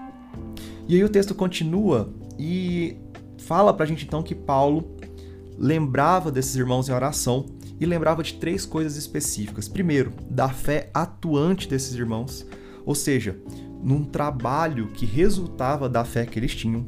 E 0.90 0.96
aí 0.96 1.04
o 1.04 1.08
texto 1.08 1.36
continua 1.36 2.12
e 2.36 2.96
fala 3.38 3.72
pra 3.72 3.86
gente 3.86 4.04
então 4.04 4.24
que 4.24 4.34
Paulo 4.34 4.96
lembrava 5.56 6.32
desses 6.32 6.56
irmãos 6.56 6.88
em 6.88 6.92
oração 6.92 7.46
e 7.78 7.86
lembrava 7.86 8.24
de 8.24 8.34
três 8.34 8.66
coisas 8.66 8.96
específicas. 8.96 9.68
Primeiro, 9.68 10.12
da 10.28 10.48
fé 10.48 10.90
atuante 10.92 11.68
desses 11.68 11.94
irmãos, 11.94 12.44
ou 12.84 12.96
seja, 12.96 13.38
num 13.80 14.02
trabalho 14.02 14.88
que 14.88 15.06
resultava 15.06 15.88
da 15.88 16.04
fé 16.04 16.26
que 16.26 16.40
eles 16.40 16.56
tinham, 16.56 16.84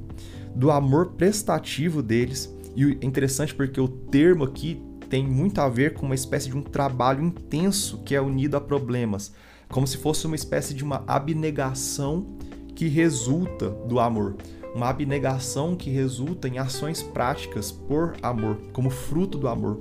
do 0.52 0.72
amor 0.72 1.12
prestativo 1.12 2.02
deles, 2.02 2.52
e 2.74 2.98
é 3.00 3.06
interessante 3.06 3.54
porque 3.54 3.80
o 3.80 3.86
termo 3.86 4.42
aqui 4.42 4.82
tem 5.08 5.24
muito 5.24 5.60
a 5.60 5.68
ver 5.68 5.94
com 5.94 6.06
uma 6.06 6.16
espécie 6.16 6.48
de 6.48 6.56
um 6.56 6.62
trabalho 6.62 7.22
intenso 7.22 8.02
que 8.02 8.16
é 8.16 8.20
unido 8.20 8.56
a 8.56 8.60
problemas, 8.60 9.32
como 9.68 9.86
se 9.86 9.96
fosse 9.96 10.26
uma 10.26 10.34
espécie 10.34 10.74
de 10.74 10.82
uma 10.82 11.04
abnegação 11.06 12.36
que 12.74 12.88
resulta 12.88 13.70
do 13.70 14.00
amor, 14.00 14.36
uma 14.74 14.88
abnegação 14.88 15.76
que 15.76 15.90
resulta 15.90 16.48
em 16.48 16.58
ações 16.58 17.02
práticas 17.02 17.70
por 17.70 18.14
amor, 18.22 18.58
como 18.72 18.90
fruto 18.90 19.38
do 19.38 19.48
amor. 19.48 19.80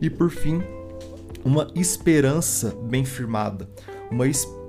E 0.00 0.10
por 0.10 0.30
fim, 0.30 0.62
uma 1.44 1.70
esperança 1.74 2.76
bem 2.82 3.04
firmada, 3.04 3.68
uma, 4.10 4.24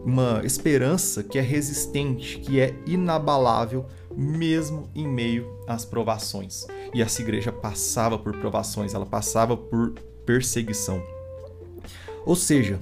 uma 0.05 0.41
esperança 0.45 1.23
que 1.23 1.37
é 1.37 1.41
resistente, 1.41 2.39
que 2.39 2.59
é 2.59 2.73
inabalável, 2.85 3.85
mesmo 4.15 4.89
em 4.95 5.07
meio 5.07 5.59
às 5.67 5.85
provações. 5.85 6.65
E 6.93 7.01
essa 7.01 7.21
igreja 7.21 7.51
passava 7.51 8.17
por 8.17 8.37
provações, 8.37 8.93
ela 8.93 9.05
passava 9.05 9.57
por 9.57 9.93
perseguição. 10.25 11.01
Ou 12.25 12.35
seja, 12.35 12.79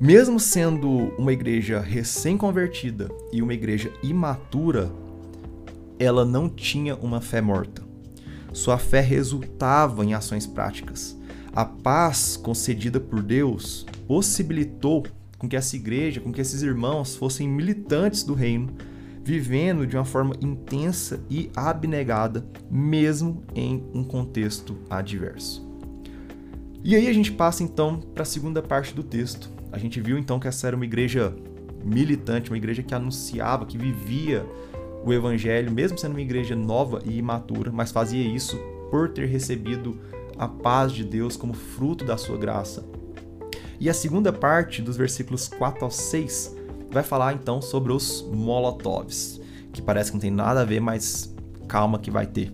mesmo 0.00 0.40
sendo 0.40 0.88
uma 1.18 1.30
igreja 1.30 1.78
recém-convertida 1.78 3.10
e 3.30 3.42
uma 3.42 3.52
igreja 3.52 3.92
imatura, 4.02 4.90
ela 5.98 6.24
não 6.24 6.48
tinha 6.48 6.96
uma 6.96 7.20
fé 7.20 7.42
morta. 7.42 7.82
sua 8.52 8.78
fé 8.78 9.00
resultava 9.00 10.04
em 10.04 10.14
ações 10.14 10.46
práticas. 10.46 11.16
A 11.52 11.64
paz 11.64 12.36
concedida 12.36 12.98
por 12.98 13.22
Deus 13.22 13.84
possibilitou 14.08 15.04
com 15.38 15.48
que 15.48 15.56
essa 15.56 15.76
igreja, 15.76 16.20
com 16.20 16.32
que 16.32 16.40
esses 16.40 16.62
irmãos 16.62 17.14
fossem 17.14 17.46
militantes 17.46 18.24
do 18.24 18.34
reino, 18.34 18.72
vivendo 19.22 19.86
de 19.86 19.96
uma 19.96 20.04
forma 20.04 20.34
intensa 20.40 21.20
e 21.28 21.50
abnegada, 21.54 22.44
mesmo 22.70 23.42
em 23.54 23.84
um 23.92 24.02
contexto 24.02 24.78
adverso. 24.88 25.68
E 26.82 26.96
aí 26.96 27.06
a 27.06 27.12
gente 27.12 27.30
passa 27.30 27.62
então 27.62 28.00
para 28.00 28.22
a 28.22 28.26
segunda 28.26 28.62
parte 28.62 28.94
do 28.94 29.02
texto. 29.02 29.59
A 29.72 29.78
gente 29.78 30.00
viu 30.00 30.18
então 30.18 30.38
que 30.38 30.48
essa 30.48 30.66
era 30.66 30.76
uma 30.76 30.84
igreja 30.84 31.34
militante, 31.84 32.50
uma 32.50 32.56
igreja 32.56 32.82
que 32.82 32.94
anunciava, 32.94 33.64
que 33.66 33.78
vivia 33.78 34.46
o 35.04 35.12
evangelho, 35.12 35.70
mesmo 35.72 35.96
sendo 35.96 36.12
uma 36.12 36.20
igreja 36.20 36.54
nova 36.54 37.00
e 37.04 37.16
imatura, 37.16 37.72
mas 37.72 37.90
fazia 37.90 38.22
isso 38.22 38.58
por 38.90 39.08
ter 39.10 39.26
recebido 39.26 39.98
a 40.36 40.48
paz 40.48 40.92
de 40.92 41.04
Deus 41.04 41.36
como 41.36 41.54
fruto 41.54 42.04
da 42.04 42.16
sua 42.16 42.36
graça. 42.36 42.84
E 43.78 43.88
a 43.88 43.94
segunda 43.94 44.32
parte, 44.32 44.82
dos 44.82 44.96
versículos 44.96 45.48
4 45.48 45.84
ao 45.84 45.90
6, 45.90 46.56
vai 46.90 47.02
falar 47.02 47.32
então 47.32 47.62
sobre 47.62 47.92
os 47.92 48.22
molotovs, 48.30 49.40
que 49.72 49.80
parece 49.80 50.10
que 50.10 50.16
não 50.16 50.20
tem 50.20 50.30
nada 50.30 50.60
a 50.60 50.64
ver, 50.64 50.80
mas 50.80 51.34
calma 51.66 51.98
que 51.98 52.10
vai 52.10 52.26
ter. 52.26 52.52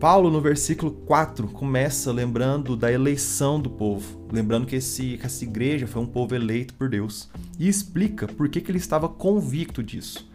Paulo, 0.00 0.30
no 0.30 0.42
versículo 0.42 0.92
4, 0.92 1.48
começa 1.48 2.12
lembrando 2.12 2.76
da 2.76 2.92
eleição 2.92 3.58
do 3.58 3.70
povo, 3.70 4.26
lembrando 4.30 4.66
que, 4.66 4.76
esse, 4.76 5.16
que 5.16 5.24
essa 5.24 5.42
igreja 5.42 5.86
foi 5.86 6.02
um 6.02 6.06
povo 6.06 6.34
eleito 6.34 6.74
por 6.74 6.90
Deus, 6.90 7.30
e 7.58 7.66
explica 7.66 8.26
por 8.26 8.46
que, 8.50 8.60
que 8.60 8.70
ele 8.70 8.76
estava 8.76 9.08
convicto 9.08 9.82
disso. 9.82 10.28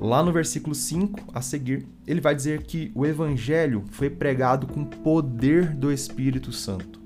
Lá 0.00 0.22
no 0.22 0.32
versículo 0.32 0.76
5, 0.76 1.32
a 1.34 1.42
seguir, 1.42 1.84
ele 2.06 2.20
vai 2.20 2.36
dizer 2.36 2.62
que 2.62 2.92
o 2.94 3.04
evangelho 3.04 3.82
foi 3.90 4.08
pregado 4.08 4.68
com 4.68 4.84
poder 4.84 5.74
do 5.74 5.92
Espírito 5.92 6.52
Santo. 6.52 7.00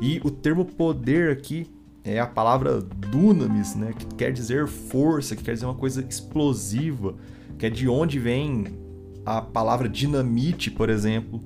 E 0.00 0.20
o 0.22 0.30
termo 0.30 0.64
poder 0.64 1.32
aqui 1.32 1.66
é 2.04 2.20
a 2.20 2.26
palavra 2.26 2.80
dunamis, 2.80 3.74
né, 3.74 3.92
que 3.98 4.06
quer 4.14 4.32
dizer 4.32 4.68
força, 4.68 5.34
que 5.34 5.42
quer 5.42 5.54
dizer 5.54 5.66
uma 5.66 5.74
coisa 5.74 6.06
explosiva, 6.08 7.16
que 7.58 7.66
é 7.66 7.70
de 7.70 7.88
onde 7.88 8.20
vem 8.20 8.87
a 9.36 9.42
palavra 9.42 9.88
dinamite, 9.88 10.70
por 10.70 10.88
exemplo. 10.88 11.42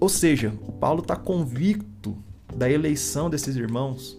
Ou 0.00 0.08
seja, 0.08 0.52
o 0.66 0.72
Paulo 0.72 1.02
está 1.02 1.14
convicto 1.14 2.16
da 2.54 2.70
eleição 2.70 3.28
desses 3.28 3.56
irmãos, 3.56 4.18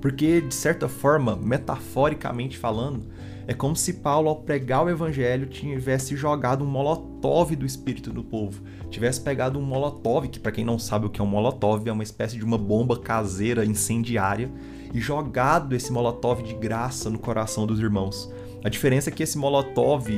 porque, 0.00 0.40
de 0.40 0.54
certa 0.54 0.88
forma, 0.88 1.36
metaforicamente 1.36 2.58
falando, 2.58 3.06
é 3.46 3.54
como 3.54 3.76
se 3.76 3.94
Paulo, 3.94 4.28
ao 4.28 4.36
pregar 4.36 4.84
o 4.84 4.90
evangelho, 4.90 5.46
tivesse 5.46 6.16
jogado 6.16 6.64
um 6.64 6.68
molotov 6.68 7.54
do 7.54 7.66
espírito 7.66 8.12
do 8.12 8.22
povo. 8.22 8.62
Tivesse 8.90 9.20
pegado 9.20 9.58
um 9.58 9.62
molotov, 9.62 10.28
que 10.28 10.40
para 10.40 10.52
quem 10.52 10.64
não 10.64 10.78
sabe 10.78 11.06
o 11.06 11.10
que 11.10 11.20
é 11.20 11.24
um 11.24 11.28
molotov, 11.28 11.88
é 11.88 11.92
uma 11.92 12.02
espécie 12.02 12.36
de 12.36 12.44
uma 12.44 12.58
bomba 12.58 12.98
caseira 12.98 13.64
incendiária, 13.64 14.50
e 14.94 15.00
jogado 15.00 15.74
esse 15.74 15.92
molotov 15.92 16.42
de 16.42 16.54
graça 16.54 17.10
no 17.10 17.18
coração 17.18 17.66
dos 17.66 17.80
irmãos. 17.80 18.32
A 18.64 18.68
diferença 18.68 19.10
é 19.10 19.12
que 19.12 19.22
esse 19.22 19.38
molotov 19.38 20.08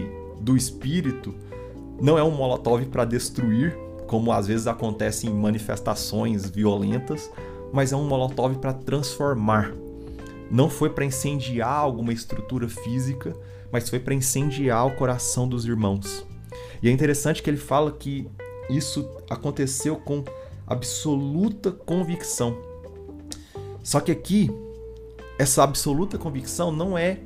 do 0.41 0.57
espírito 0.57 1.35
não 2.01 2.19
é 2.19 2.23
um 2.23 2.31
molotov 2.31 2.85
para 2.87 3.05
destruir, 3.05 3.77
como 4.07 4.33
às 4.33 4.47
vezes 4.47 4.67
acontece 4.67 5.27
em 5.27 5.35
manifestações 5.35 6.49
violentas, 6.49 7.31
mas 7.73 7.93
é 7.93 7.97
um 7.97 8.07
molotov 8.07 8.57
para 8.59 8.73
transformar. 8.73 9.73
Não 10.51 10.69
foi 10.69 10.91
para 10.91 11.05
incendiar 11.05 11.79
alguma 11.79 12.13
estrutura 12.13 12.69
física, 12.69 13.35
mas 13.73 13.89
foi 13.89 13.99
para 13.99 14.15
incendiar 14.15 14.87
o 14.87 14.95
coração 14.95 15.49
dos 15.49 15.65
irmãos. 15.65 16.25
E 16.83 16.89
é 16.89 16.93
interessante 16.93 17.43
que 17.43 17.51
ele 17.51 17.57
fala 17.57 17.91
que 17.91 18.29
isso 18.69 19.09
aconteceu 19.29 19.97
com 19.97 20.23
absoluta 20.67 21.73
convicção. 21.73 22.57
Só 23.83 24.01
que 24.01 24.13
aqui, 24.13 24.51
essa 25.39 25.63
absoluta 25.63 26.17
convicção 26.17 26.71
não 26.71 26.97
é 26.97 27.21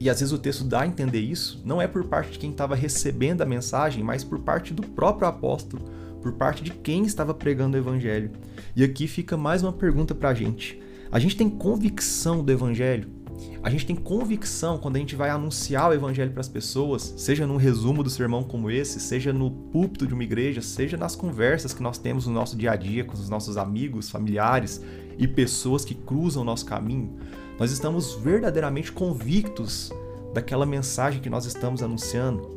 e 0.00 0.08
às 0.08 0.20
vezes 0.20 0.32
o 0.32 0.38
texto 0.38 0.64
dá 0.64 0.82
a 0.82 0.86
entender 0.86 1.20
isso, 1.20 1.60
não 1.64 1.82
é 1.82 1.88
por 1.88 2.04
parte 2.04 2.32
de 2.32 2.38
quem 2.38 2.50
estava 2.50 2.74
recebendo 2.74 3.42
a 3.42 3.46
mensagem, 3.46 4.02
mas 4.02 4.22
por 4.22 4.38
parte 4.38 4.72
do 4.72 4.82
próprio 4.82 5.26
apóstolo, 5.26 5.82
por 6.22 6.32
parte 6.32 6.62
de 6.62 6.70
quem 6.70 7.04
estava 7.04 7.34
pregando 7.34 7.76
o 7.76 7.80
evangelho. 7.80 8.30
E 8.76 8.84
aqui 8.84 9.06
fica 9.08 9.36
mais 9.36 9.62
uma 9.62 9.72
pergunta 9.72 10.14
para 10.14 10.30
a 10.30 10.34
gente. 10.34 10.80
A 11.10 11.18
gente 11.18 11.36
tem 11.36 11.48
convicção 11.48 12.44
do 12.44 12.52
evangelho? 12.52 13.18
A 13.62 13.70
gente 13.70 13.86
tem 13.86 13.96
convicção 13.96 14.78
quando 14.78 14.96
a 14.96 14.98
gente 14.98 15.16
vai 15.16 15.30
anunciar 15.30 15.90
o 15.90 15.94
evangelho 15.94 16.32
para 16.32 16.40
as 16.40 16.48
pessoas, 16.48 17.14
seja 17.16 17.46
num 17.46 17.56
resumo 17.56 18.02
do 18.02 18.10
sermão 18.10 18.42
como 18.42 18.70
esse, 18.70 19.00
seja 19.00 19.32
no 19.32 19.50
púlpito 19.50 20.06
de 20.06 20.14
uma 20.14 20.22
igreja, 20.22 20.60
seja 20.60 20.96
nas 20.96 21.14
conversas 21.14 21.72
que 21.72 21.82
nós 21.82 21.98
temos 21.98 22.26
no 22.26 22.32
nosso 22.32 22.56
dia 22.56 22.72
a 22.72 22.76
dia 22.76 23.04
com 23.04 23.14
os 23.14 23.28
nossos 23.28 23.56
amigos, 23.56 24.10
familiares 24.10 24.82
e 25.16 25.26
pessoas 25.26 25.84
que 25.84 25.94
cruzam 25.94 26.42
o 26.42 26.44
nosso 26.44 26.64
caminho. 26.66 27.16
Nós 27.58 27.72
estamos 27.72 28.14
verdadeiramente 28.14 28.92
convictos 28.92 29.90
daquela 30.32 30.64
mensagem 30.64 31.20
que 31.20 31.28
nós 31.28 31.44
estamos 31.44 31.82
anunciando. 31.82 32.48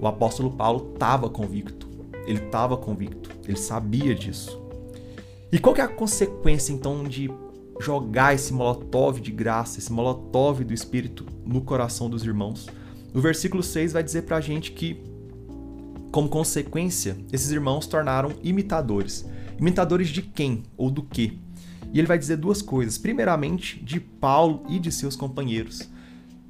O 0.00 0.06
apóstolo 0.06 0.50
Paulo 0.50 0.92
estava 0.92 1.30
convicto. 1.30 1.88
Ele 2.26 2.44
estava 2.44 2.76
convicto. 2.76 3.30
Ele 3.46 3.56
sabia 3.56 4.14
disso. 4.14 4.60
E 5.52 5.58
qual 5.58 5.74
que 5.74 5.80
é 5.80 5.84
a 5.84 5.88
consequência 5.88 6.72
então 6.72 7.04
de 7.04 7.30
jogar 7.80 8.34
esse 8.34 8.52
molotov 8.52 9.20
de 9.20 9.30
graça, 9.30 9.78
esse 9.78 9.92
molotov 9.92 10.64
do 10.64 10.74
espírito 10.74 11.24
no 11.46 11.60
coração 11.60 12.10
dos 12.10 12.24
irmãos? 12.24 12.66
O 13.14 13.20
versículo 13.20 13.62
6 13.62 13.92
vai 13.92 14.02
dizer 14.02 14.22
pra 14.22 14.40
gente 14.40 14.72
que 14.72 15.00
como 16.10 16.28
consequência, 16.28 17.16
esses 17.32 17.50
irmãos 17.50 17.86
tornaram 17.86 18.32
imitadores. 18.42 19.26
Imitadores 19.60 20.08
de 20.08 20.22
quem 20.22 20.62
ou 20.76 20.90
do 20.90 21.02
que? 21.02 21.38
E 21.92 21.98
ele 21.98 22.06
vai 22.06 22.18
dizer 22.18 22.36
duas 22.36 22.60
coisas. 22.60 22.98
Primeiramente, 22.98 23.82
de 23.82 23.98
Paulo 24.00 24.64
e 24.68 24.78
de 24.78 24.92
seus 24.92 25.16
companheiros. 25.16 25.88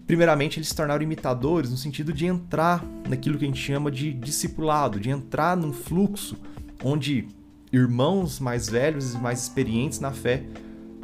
Primeiramente, 0.07 0.59
eles 0.59 0.69
se 0.69 0.75
tornaram 0.75 1.03
imitadores 1.03 1.71
no 1.71 1.77
sentido 1.77 2.13
de 2.13 2.27
entrar 2.27 2.85
naquilo 3.09 3.39
que 3.39 3.45
a 3.45 3.49
gente 3.49 3.61
chama 3.61 3.91
de 3.91 4.13
discipulado, 4.13 4.99
de 4.99 5.11
entrar 5.11 5.57
num 5.57 5.73
fluxo 5.73 6.37
onde 6.83 7.29
irmãos 7.73 8.41
mais 8.41 8.69
velhos 8.69 9.15
e 9.15 9.19
mais 9.19 9.43
experientes 9.43 10.01
na 10.01 10.11
fé 10.11 10.45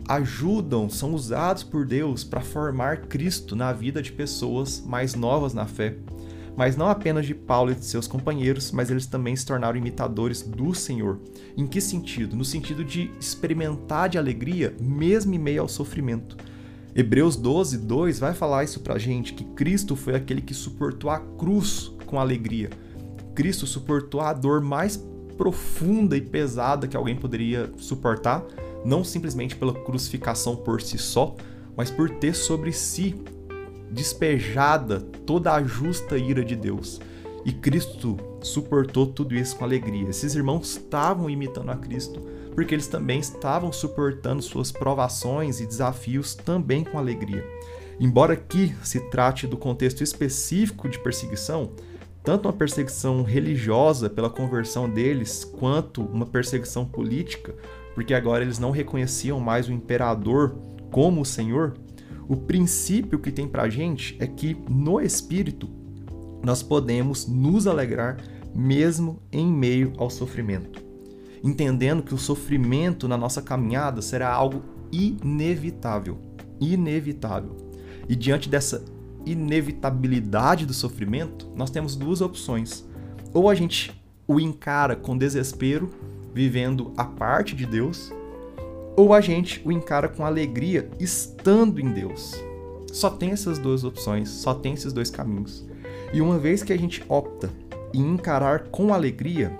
ajudam, 0.08 0.88
são 0.88 1.14
usados 1.14 1.62
por 1.62 1.86
Deus 1.86 2.24
para 2.24 2.40
formar 2.40 3.02
Cristo 3.02 3.56
na 3.56 3.72
vida 3.72 4.02
de 4.02 4.12
pessoas 4.12 4.82
mais 4.84 5.14
novas 5.14 5.54
na 5.54 5.66
fé 5.66 5.96
mas 6.56 6.76
não 6.76 6.88
apenas 6.88 7.26
de 7.26 7.34
Paulo 7.34 7.72
e 7.72 7.74
de 7.74 7.84
seus 7.84 8.06
companheiros, 8.06 8.70
mas 8.70 8.90
eles 8.90 9.06
também 9.06 9.34
se 9.34 9.44
tornaram 9.44 9.78
imitadores 9.78 10.42
do 10.42 10.74
Senhor. 10.74 11.18
Em 11.56 11.66
que 11.66 11.80
sentido? 11.80 12.36
No 12.36 12.44
sentido 12.44 12.84
de 12.84 13.10
experimentar 13.20 14.08
de 14.08 14.18
alegria 14.18 14.74
mesmo 14.80 15.34
em 15.34 15.38
meio 15.38 15.62
ao 15.62 15.68
sofrimento. 15.68 16.36
Hebreus 16.94 17.34
12, 17.34 17.78
2 17.78 18.20
vai 18.20 18.34
falar 18.34 18.62
isso 18.62 18.80
pra 18.80 18.98
gente, 18.98 19.34
que 19.34 19.42
Cristo 19.42 19.96
foi 19.96 20.14
aquele 20.14 20.40
que 20.40 20.54
suportou 20.54 21.10
a 21.10 21.18
cruz 21.18 21.92
com 22.06 22.20
alegria. 22.20 22.70
Cristo 23.34 23.66
suportou 23.66 24.20
a 24.20 24.32
dor 24.32 24.60
mais 24.60 24.96
profunda 25.36 26.16
e 26.16 26.20
pesada 26.20 26.86
que 26.86 26.96
alguém 26.96 27.16
poderia 27.16 27.68
suportar, 27.76 28.44
não 28.84 29.02
simplesmente 29.02 29.56
pela 29.56 29.74
crucificação 29.74 30.54
por 30.54 30.80
si 30.80 30.96
só, 30.96 31.34
mas 31.76 31.90
por 31.90 32.08
ter 32.08 32.32
sobre 32.34 32.72
si 32.72 33.16
despejada 33.94 35.00
toda 35.00 35.54
a 35.54 35.62
justa 35.62 36.18
ira 36.18 36.44
de 36.44 36.56
Deus. 36.56 37.00
E 37.44 37.52
Cristo 37.52 38.16
suportou 38.42 39.06
tudo 39.06 39.34
isso 39.34 39.56
com 39.56 39.64
alegria. 39.64 40.08
Esses 40.08 40.34
irmãos 40.34 40.70
estavam 40.70 41.30
imitando 41.30 41.70
a 41.70 41.76
Cristo, 41.76 42.20
porque 42.54 42.74
eles 42.74 42.86
também 42.86 43.20
estavam 43.20 43.72
suportando 43.72 44.42
suas 44.42 44.72
provações 44.72 45.60
e 45.60 45.66
desafios 45.66 46.34
também 46.34 46.84
com 46.84 46.98
alegria. 46.98 47.46
Embora 48.00 48.32
aqui 48.32 48.74
se 48.82 48.98
trate 49.10 49.46
do 49.46 49.56
contexto 49.56 50.02
específico 50.02 50.88
de 50.88 50.98
perseguição, 50.98 51.70
tanto 52.24 52.48
uma 52.48 52.54
perseguição 52.54 53.22
religiosa 53.22 54.08
pela 54.08 54.30
conversão 54.30 54.88
deles, 54.88 55.44
quanto 55.44 56.02
uma 56.02 56.26
perseguição 56.26 56.84
política, 56.84 57.54
porque 57.94 58.14
agora 58.14 58.42
eles 58.42 58.58
não 58.58 58.70
reconheciam 58.70 59.38
mais 59.38 59.68
o 59.68 59.72
imperador 59.72 60.56
como 60.90 61.20
o 61.20 61.26
Senhor, 61.26 61.74
o 62.28 62.36
princípio 62.36 63.18
que 63.18 63.30
tem 63.30 63.46
pra 63.46 63.68
gente 63.68 64.16
é 64.18 64.26
que 64.26 64.56
no 64.68 65.00
espírito 65.00 65.68
nós 66.42 66.62
podemos 66.62 67.26
nos 67.26 67.66
alegrar 67.66 68.18
mesmo 68.54 69.20
em 69.32 69.46
meio 69.46 69.92
ao 69.96 70.08
sofrimento, 70.08 70.82
entendendo 71.42 72.02
que 72.02 72.14
o 72.14 72.18
sofrimento 72.18 73.08
na 73.08 73.16
nossa 73.16 73.42
caminhada 73.42 74.00
será 74.00 74.32
algo 74.32 74.62
inevitável, 74.92 76.18
inevitável. 76.60 77.56
E 78.08 78.14
diante 78.14 78.48
dessa 78.48 78.84
inevitabilidade 79.26 80.66
do 80.66 80.74
sofrimento, 80.74 81.50
nós 81.56 81.70
temos 81.70 81.96
duas 81.96 82.20
opções. 82.20 82.84
Ou 83.32 83.48
a 83.48 83.54
gente 83.54 83.92
o 84.26 84.38
encara 84.38 84.94
com 84.94 85.16
desespero, 85.16 85.90
vivendo 86.32 86.92
a 86.96 87.04
parte 87.04 87.54
de 87.54 87.66
Deus, 87.66 88.12
ou 88.96 89.12
a 89.12 89.20
gente 89.20 89.60
o 89.64 89.72
encara 89.72 90.08
com 90.08 90.24
alegria 90.24 90.88
estando 90.98 91.80
em 91.80 91.92
Deus. 91.92 92.34
Só 92.92 93.10
tem 93.10 93.30
essas 93.30 93.58
duas 93.58 93.82
opções, 93.84 94.28
só 94.28 94.54
tem 94.54 94.74
esses 94.74 94.92
dois 94.92 95.10
caminhos. 95.10 95.64
E 96.12 96.20
uma 96.20 96.38
vez 96.38 96.62
que 96.62 96.72
a 96.72 96.78
gente 96.78 97.02
opta 97.08 97.50
em 97.92 98.14
encarar 98.14 98.64
com 98.68 98.94
alegria, 98.94 99.56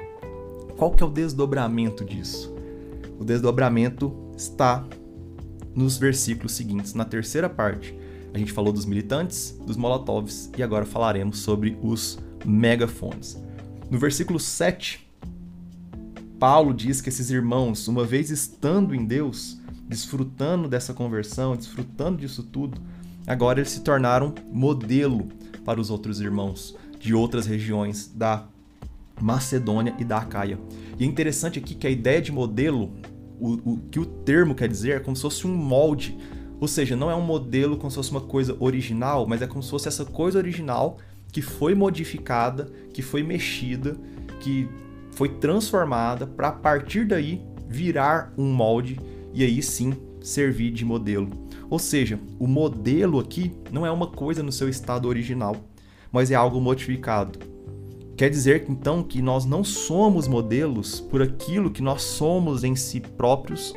qual 0.77 0.93
que 0.93 1.03
é 1.03 1.07
o 1.07 1.11
desdobramento 1.11 2.05
disso? 2.05 2.55
O 3.19 3.25
desdobramento 3.25 4.15
está 4.37 4.85
nos 5.75 5.97
versículos 5.97 6.53
seguintes, 6.53 6.95
na 6.95 7.05
terceira 7.05 7.49
parte. 7.49 7.97
A 8.33 8.39
gente 8.39 8.53
falou 8.53 8.73
dos 8.73 8.85
militantes, 8.85 9.57
dos 9.65 9.77
molotovs 9.77 10.51
e 10.57 10.63
agora 10.63 10.85
falaremos 10.85 11.39
sobre 11.39 11.77
os 11.83 12.19
megafones. 12.45 13.41
No 13.91 13.99
versículo 13.99 14.39
7, 14.41 15.05
Paulo 16.45 16.75
diz 16.75 17.01
que 17.01 17.09
esses 17.09 17.31
irmãos, 17.31 17.89
uma 17.89 18.05
vez 18.05 18.29
estando 18.29 18.95
em 18.95 19.07
Deus, 19.07 19.59
desfrutando 19.89 20.69
dessa 20.69 20.93
conversão, 20.93 21.57
desfrutando 21.57 22.19
disso 22.19 22.43
tudo, 22.43 22.79
agora 23.27 23.61
eles 23.61 23.71
se 23.71 23.81
tornaram 23.81 24.35
modelo 24.53 25.29
para 25.65 25.81
os 25.81 25.89
outros 25.89 26.21
irmãos 26.21 26.77
de 27.01 27.15
outras 27.15 27.47
regiões 27.47 28.13
da 28.15 28.47
Macedônia 29.19 29.95
e 29.99 30.05
da 30.05 30.19
Acaia. 30.19 30.61
E 30.99 31.05
é 31.05 31.07
interessante 31.07 31.59
aqui 31.59 31.75
que 31.75 31.87
a 31.87 31.91
ideia 31.91 32.21
de 32.21 32.31
modelo, 32.31 32.93
o, 33.41 33.53
o 33.73 33.79
que 33.91 33.99
o 33.99 34.05
termo 34.05 34.55
quer 34.55 34.69
dizer, 34.69 34.97
é 34.97 35.01
como 35.01 35.17
se 35.17 35.23
fosse 35.23 35.47
um 35.47 35.55
molde. 35.57 36.15
Ou 36.61 36.69
seja, 36.69 36.95
não 36.95 37.11
é 37.11 37.15
um 37.15 37.25
modelo 37.25 37.79
como 37.79 37.91
se 37.91 37.97
fosse 37.97 38.11
uma 38.11 38.21
coisa 38.21 38.55
original, 38.61 39.27
mas 39.27 39.41
é 39.41 39.47
como 39.47 39.63
se 39.63 39.71
fosse 39.71 39.89
essa 39.89 40.05
coisa 40.05 40.37
original 40.37 40.99
que 41.33 41.41
foi 41.41 41.75
modificada, 41.75 42.71
que 42.93 43.01
foi 43.01 43.23
mexida, 43.23 43.97
que 44.41 44.69
foi 45.15 45.29
transformada 45.29 46.27
para 46.27 46.49
a 46.49 46.53
partir 46.53 47.07
daí 47.07 47.43
virar 47.69 48.33
um 48.37 48.53
molde 48.53 48.99
e 49.33 49.43
aí 49.43 49.63
sim 49.63 49.95
servir 50.21 50.71
de 50.71 50.85
modelo. 50.85 51.29
Ou 51.69 51.79
seja, 51.79 52.19
o 52.39 52.47
modelo 52.47 53.19
aqui 53.19 53.53
não 53.73 53.87
é 53.87 53.91
uma 53.91 54.07
coisa 54.07 54.43
no 54.43 54.53
seu 54.53 54.69
estado 54.69 55.09
original, 55.09 55.57
mas 56.13 56.31
é 56.31 56.35
algo 56.35 56.61
modificado. 56.61 57.39
Quer 58.17 58.31
dizer 58.31 58.67
então 58.69 59.03
que 59.03 59.21
nós 59.21 59.45
não 59.45 59.65
somos 59.65 60.29
modelos 60.29 61.01
por 61.01 61.21
aquilo 61.21 61.71
que 61.71 61.83
nós 61.83 62.03
somos 62.03 62.63
em 62.63 62.77
si 62.77 63.01
próprios, 63.01 63.75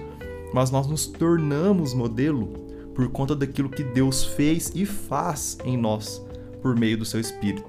mas 0.53 0.69
nós 0.69 0.85
nos 0.87 1.07
tornamos 1.07 1.93
modelo 1.93 2.47
por 2.93 3.09
conta 3.09 3.35
daquilo 3.35 3.69
que 3.69 3.83
Deus 3.83 4.23
fez 4.23 4.71
e 4.75 4.85
faz 4.85 5.57
em 5.65 5.75
nós 5.75 6.23
por 6.61 6.75
meio 6.75 6.97
do 6.97 7.05
seu 7.05 7.19
Espírito. 7.19 7.65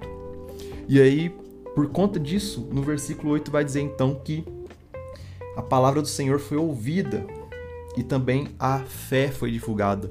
E 0.89 1.01
aí, 1.01 1.35
por 1.78 1.88
conta 1.90 2.18
disso, 2.18 2.68
no 2.73 2.82
versículo 2.82 3.30
8 3.35 3.52
vai 3.52 3.64
dizer 3.64 3.82
então 3.82 4.12
que 4.12 4.44
a 5.56 5.62
palavra 5.62 6.02
do 6.02 6.08
Senhor 6.08 6.40
foi 6.40 6.56
ouvida 6.56 7.25
e 7.97 8.02
também 8.02 8.49
a 8.58 8.80
fé 8.80 9.28
foi 9.28 9.52
divulgada. 9.52 10.08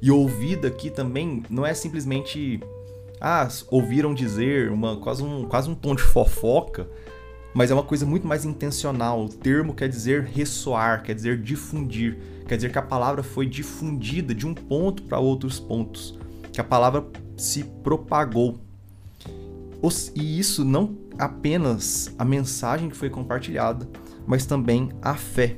E 0.00 0.12
ouvida 0.12 0.68
aqui 0.68 0.90
também 0.90 1.42
não 1.50 1.66
é 1.66 1.74
simplesmente 1.74 2.60
ah, 3.20 3.48
ouviram 3.68 4.14
dizer, 4.14 4.70
uma, 4.70 4.96
quase, 4.96 5.24
um, 5.24 5.44
quase 5.44 5.68
um 5.68 5.74
tom 5.74 5.96
de 5.96 6.02
fofoca, 6.04 6.88
mas 7.52 7.72
é 7.72 7.74
uma 7.74 7.82
coisa 7.82 8.06
muito 8.06 8.24
mais 8.24 8.44
intencional. 8.44 9.24
O 9.24 9.28
termo 9.28 9.74
quer 9.74 9.88
dizer 9.88 10.22
ressoar, 10.22 11.02
quer 11.02 11.16
dizer 11.16 11.42
difundir, 11.42 12.16
quer 12.46 12.54
dizer 12.54 12.70
que 12.70 12.78
a 12.78 12.82
palavra 12.82 13.24
foi 13.24 13.46
difundida 13.46 14.32
de 14.32 14.46
um 14.46 14.54
ponto 14.54 15.02
para 15.02 15.18
outros 15.18 15.58
pontos, 15.58 16.16
que 16.52 16.60
a 16.60 16.64
palavra 16.64 17.04
se 17.36 17.64
propagou. 17.82 18.60
E 20.14 20.38
isso 20.38 20.64
não 20.64 20.96
apenas 21.18 22.14
a 22.18 22.24
mensagem 22.24 22.88
que 22.88 22.96
foi 22.96 23.10
compartilhada, 23.10 23.88
mas 24.26 24.46
também 24.46 24.90
a 25.02 25.14
fé. 25.14 25.56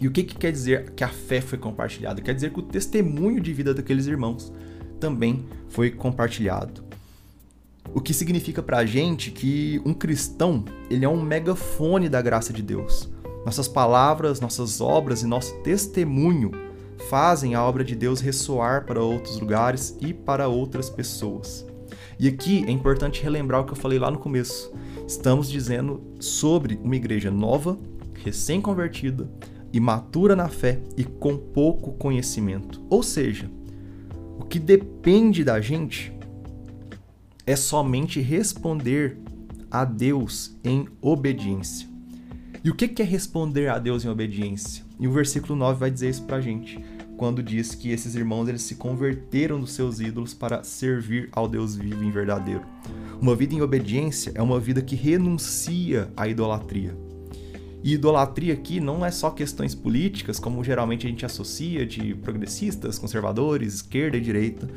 E 0.00 0.06
o 0.06 0.10
que, 0.10 0.22
que 0.22 0.36
quer 0.36 0.52
dizer 0.52 0.90
que 0.90 1.04
a 1.04 1.08
fé 1.08 1.40
foi 1.40 1.58
compartilhada? 1.58 2.20
Quer 2.20 2.34
dizer 2.34 2.52
que 2.52 2.60
o 2.60 2.62
testemunho 2.62 3.40
de 3.40 3.52
vida 3.52 3.74
daqueles 3.74 4.06
irmãos 4.06 4.52
também 4.98 5.44
foi 5.68 5.90
compartilhado. 5.90 6.84
O 7.92 8.00
que 8.00 8.14
significa 8.14 8.62
para 8.62 8.78
a 8.78 8.86
gente 8.86 9.30
que 9.30 9.82
um 9.84 9.92
cristão 9.92 10.64
ele 10.88 11.04
é 11.04 11.08
um 11.08 11.20
megafone 11.20 12.08
da 12.08 12.22
graça 12.22 12.52
de 12.52 12.62
Deus. 12.62 13.08
Nossas 13.44 13.66
palavras, 13.66 14.40
nossas 14.40 14.80
obras 14.80 15.22
e 15.22 15.26
nosso 15.26 15.54
testemunho 15.62 16.52
fazem 17.10 17.54
a 17.54 17.62
obra 17.62 17.82
de 17.82 17.96
Deus 17.96 18.20
ressoar 18.20 18.86
para 18.86 19.02
outros 19.02 19.38
lugares 19.40 19.96
e 20.00 20.14
para 20.14 20.46
outras 20.46 20.88
pessoas. 20.88 21.66
E 22.18 22.28
aqui 22.28 22.64
é 22.66 22.70
importante 22.70 23.22
relembrar 23.22 23.60
o 23.60 23.64
que 23.64 23.72
eu 23.72 23.76
falei 23.76 23.98
lá 23.98 24.10
no 24.10 24.18
começo. 24.18 24.72
Estamos 25.06 25.50
dizendo 25.50 26.02
sobre 26.20 26.78
uma 26.82 26.96
igreja 26.96 27.30
nova, 27.30 27.78
recém-convertida, 28.14 29.28
imatura 29.72 30.36
na 30.36 30.48
fé 30.48 30.80
e 30.96 31.04
com 31.04 31.36
pouco 31.36 31.92
conhecimento. 31.92 32.80
Ou 32.88 33.02
seja, 33.02 33.50
o 34.38 34.44
que 34.44 34.58
depende 34.58 35.42
da 35.42 35.60
gente 35.60 36.12
é 37.46 37.56
somente 37.56 38.20
responder 38.20 39.18
a 39.70 39.84
Deus 39.84 40.56
em 40.62 40.86
obediência. 41.00 41.88
E 42.62 42.70
o 42.70 42.74
que 42.74 43.02
é 43.02 43.04
responder 43.04 43.68
a 43.68 43.78
Deus 43.78 44.04
em 44.04 44.08
obediência? 44.08 44.84
E 45.00 45.08
o 45.08 45.12
versículo 45.12 45.56
9 45.56 45.80
vai 45.80 45.90
dizer 45.90 46.10
isso 46.10 46.22
pra 46.22 46.40
gente, 46.40 46.78
quando 47.22 47.40
diz 47.40 47.72
que 47.72 47.92
esses 47.92 48.16
irmãos 48.16 48.48
eles 48.48 48.62
se 48.62 48.74
converteram 48.74 49.60
dos 49.60 49.70
seus 49.70 50.00
ídolos 50.00 50.34
para 50.34 50.64
servir 50.64 51.28
ao 51.30 51.46
Deus 51.46 51.76
vivo 51.76 52.02
e 52.02 52.10
verdadeiro. 52.10 52.62
Uma 53.20 53.36
vida 53.36 53.54
em 53.54 53.62
obediência 53.62 54.32
é 54.34 54.42
uma 54.42 54.58
vida 54.58 54.82
que 54.82 54.96
renuncia 54.96 56.10
à 56.16 56.26
idolatria. 56.26 56.98
E 57.80 57.94
idolatria 57.94 58.52
aqui 58.52 58.80
não 58.80 59.06
é 59.06 59.12
só 59.12 59.30
questões 59.30 59.72
políticas, 59.72 60.40
como 60.40 60.64
geralmente 60.64 61.06
a 61.06 61.10
gente 61.10 61.24
associa 61.24 61.86
de 61.86 62.12
progressistas, 62.12 62.98
conservadores, 62.98 63.74
esquerda 63.74 64.16
e 64.16 64.20
direita, 64.20 64.68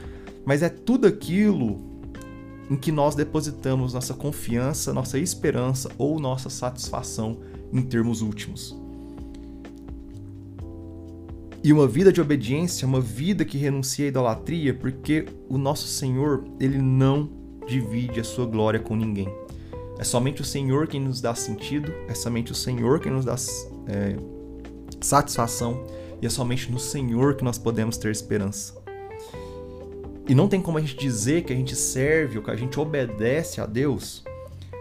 mas 0.46 0.62
é 0.62 0.70
tudo 0.70 1.08
aquilo 1.08 1.80
em 2.70 2.76
que 2.76 2.92
nós 2.92 3.16
depositamos 3.16 3.96
nossa 3.96 4.14
confiança, 4.14 4.94
nossa 4.94 5.18
esperança 5.18 5.90
ou 5.98 6.20
nossa 6.20 6.52
satisfação 6.52 7.40
em 7.74 7.82
termos 7.82 8.22
últimos. 8.22 8.85
E 11.66 11.74
uma 11.74 11.88
vida 11.88 12.14
de 12.14 12.22
obediência, 12.22 12.88
uma 12.88 13.02
vida 13.02 13.44
que 13.44 13.58
renuncia 13.58 14.06
à 14.06 14.08
idolatria, 14.10 14.72
porque 14.72 15.26
o 15.50 15.58
nosso 15.58 15.88
Senhor, 15.88 16.44
ele 16.60 16.78
não 16.78 17.28
divide 17.66 18.20
a 18.20 18.24
sua 18.24 18.46
glória 18.46 18.80
com 18.80 18.96
ninguém. 18.96 19.28
É 19.98 20.04
somente 20.04 20.44
o 20.44 20.46
Senhor 20.46 20.86
quem 20.86 21.02
nos 21.02 21.20
dá 21.20 21.34
sentido, 21.34 21.92
é 22.08 22.14
somente 22.14 22.52
o 22.52 22.56
Senhor 22.56 23.00
quem 23.00 23.12
nos 23.12 23.26
dá 23.26 23.36
é, 23.88 24.16
satisfação 25.02 25.84
e 26.22 26.28
é 26.28 26.30
somente 26.30 26.72
no 26.72 26.78
Senhor 26.78 27.34
que 27.34 27.44
nós 27.44 27.58
podemos 27.58 27.98
ter 27.98 28.12
esperança. 28.12 28.76
E 30.30 30.36
não 30.36 30.48
tem 30.48 30.62
como 30.62 30.78
a 30.78 30.82
gente 30.82 30.96
dizer 30.96 31.46
que 31.46 31.52
a 31.52 31.56
gente 31.56 31.76
serve 31.76 32.38
ou 32.38 32.44
que 32.44 32.52
a 32.52 32.56
gente 32.56 32.80
obedece 32.80 33.60
a 33.60 33.66
Deus 33.66 34.24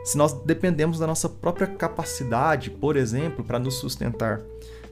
se 0.04 0.18
nós 0.18 0.34
dependemos 0.34 0.98
da 0.98 1.06
nossa 1.06 1.30
própria 1.30 1.66
capacidade, 1.66 2.68
por 2.68 2.94
exemplo, 2.94 3.42
para 3.42 3.58
nos 3.58 3.76
sustentar. 3.76 4.42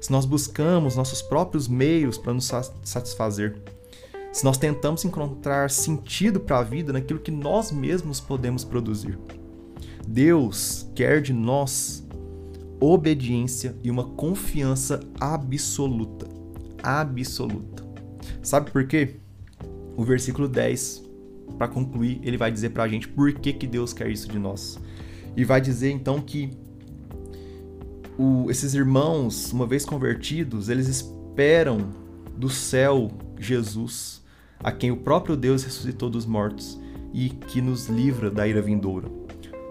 Se 0.03 0.11
nós 0.11 0.27
buscamos 0.27 0.97
nossos 0.97 1.23
próprios 1.23 1.69
meios 1.69 2.19
para 2.19 2.35
nos 2.35 2.51
satisfazer. 2.83 3.63
Se 4.33 4.45
nós 4.45 4.59
tentamos 4.59 5.05
encontrar 5.05 5.71
sentido 5.71 6.41
para 6.41 6.59
a 6.59 6.63
vida 6.65 6.93
naquilo 6.93 7.21
que 7.21 7.31
nós 7.31 7.71
mesmos 7.71 8.19
podemos 8.19 8.65
produzir. 8.65 9.17
Deus 10.05 10.91
quer 10.97 11.23
de 11.23 11.33
nós 11.33 12.05
obediência 12.81 13.77
e 13.81 13.93
uma 13.93 14.03
confiança 14.03 14.99
absoluta. 15.21 16.27
Absoluta. 16.83 17.85
Sabe 18.43 18.73
por 18.73 18.89
quê? 18.89 19.21
O 19.97 20.03
versículo 20.03 20.49
10, 20.49 21.05
para 21.57 21.69
concluir, 21.69 22.19
ele 22.25 22.37
vai 22.37 22.51
dizer 22.51 22.71
para 22.71 22.83
a 22.83 22.89
gente 22.89 23.07
por 23.07 23.33
que, 23.35 23.53
que 23.53 23.69
Deus 23.69 23.93
quer 23.93 24.11
isso 24.11 24.29
de 24.29 24.41
nós. 24.41 24.81
E 25.37 25.45
vai 25.45 25.61
dizer 25.61 25.93
então 25.93 26.21
que 26.21 26.51
o, 28.19 28.51
esses 28.51 28.75
irmãos, 28.75 29.53
uma 29.53 29.67
vez 29.67 29.85
convertidos, 29.85 30.69
eles 30.69 30.89
esperam 30.89 31.91
do 32.37 32.49
céu 32.49 33.11
Jesus, 33.39 34.23
a 34.59 34.71
quem 34.71 34.91
o 34.91 34.97
próprio 34.97 35.37
Deus 35.37 35.65
ressuscitou 35.65 36.09
dos 36.11 36.27
mortos 36.27 36.79
e 37.13 37.31
que 37.31 37.61
nos 37.61 37.89
livra 37.89 38.31
da 38.31 38.47
ira 38.47 38.63
vindoura. 38.63 39.09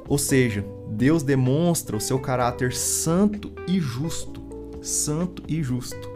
Ou 0.08 0.17
seja, 0.17 0.65
Deus 0.89 1.23
demonstra 1.23 1.95
o 1.95 2.01
seu 2.01 2.19
caráter 2.19 2.73
santo 2.73 3.51
e 3.67 3.80
justo, 3.80 4.41
santo 4.82 5.43
e 5.47 5.63
justo, 5.63 6.12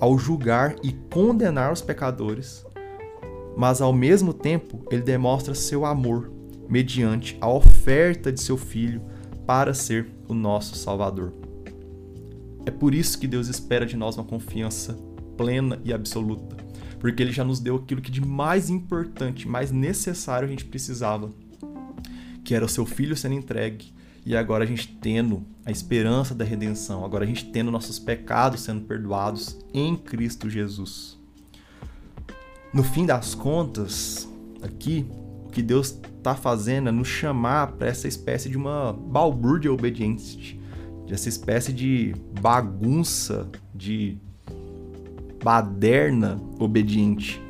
ao 0.00 0.18
julgar 0.18 0.76
e 0.82 0.92
condenar 0.92 1.72
os 1.72 1.82
pecadores, 1.82 2.64
mas 3.56 3.80
ao 3.80 3.92
mesmo 3.92 4.32
tempo 4.32 4.84
ele 4.90 5.02
demonstra 5.02 5.54
seu 5.54 5.84
amor 5.84 6.32
mediante 6.68 7.36
a 7.40 7.48
oferta 7.48 8.32
de 8.32 8.40
seu 8.40 8.56
filho 8.56 9.02
para 9.46 9.74
ser 9.74 10.10
o 10.26 10.34
nosso 10.34 10.74
Salvador. 10.74 11.43
É 12.66 12.70
por 12.70 12.94
isso 12.94 13.18
que 13.18 13.26
Deus 13.26 13.48
espera 13.48 13.84
de 13.84 13.96
nós 13.96 14.16
uma 14.16 14.24
confiança 14.24 14.98
plena 15.36 15.80
e 15.84 15.92
absoluta, 15.92 16.56
porque 16.98 17.22
ele 17.22 17.32
já 17.32 17.44
nos 17.44 17.60
deu 17.60 17.76
aquilo 17.76 18.00
que 18.00 18.10
de 18.10 18.20
mais 18.20 18.70
importante, 18.70 19.46
mais 19.46 19.70
necessário 19.70 20.46
a 20.46 20.50
gente 20.50 20.64
precisava 20.64 21.32
que 22.44 22.54
era 22.54 22.64
o 22.64 22.68
seu 22.68 22.84
filho 22.84 23.16
sendo 23.16 23.34
entregue, 23.34 23.92
e 24.26 24.36
agora 24.36 24.64
a 24.64 24.66
gente 24.66 24.88
tendo 25.00 25.44
a 25.64 25.70
esperança 25.70 26.34
da 26.34 26.44
redenção, 26.44 27.04
agora 27.04 27.24
a 27.24 27.26
gente 27.26 27.50
tendo 27.50 27.70
nossos 27.70 27.98
pecados 27.98 28.60
sendo 28.60 28.82
perdoados 28.82 29.58
em 29.72 29.96
Cristo 29.96 30.48
Jesus. 30.48 31.18
No 32.72 32.82
fim 32.82 33.06
das 33.06 33.34
contas, 33.34 34.28
aqui, 34.62 35.06
o 35.44 35.48
que 35.50 35.62
Deus 35.62 35.90
está 35.90 36.34
fazendo 36.34 36.88
é 36.88 36.92
nos 36.92 37.08
chamar 37.08 37.72
para 37.72 37.88
essa 37.88 38.08
espécie 38.08 38.48
de 38.48 38.56
uma 38.56 38.92
balbúrdia 38.92 39.72
obediente, 39.72 40.60
dessa 41.06 41.28
espécie 41.28 41.72
de 41.72 42.14
bagunça, 42.40 43.48
de 43.74 44.16
baderna 45.42 46.40
obediente. 46.58 47.40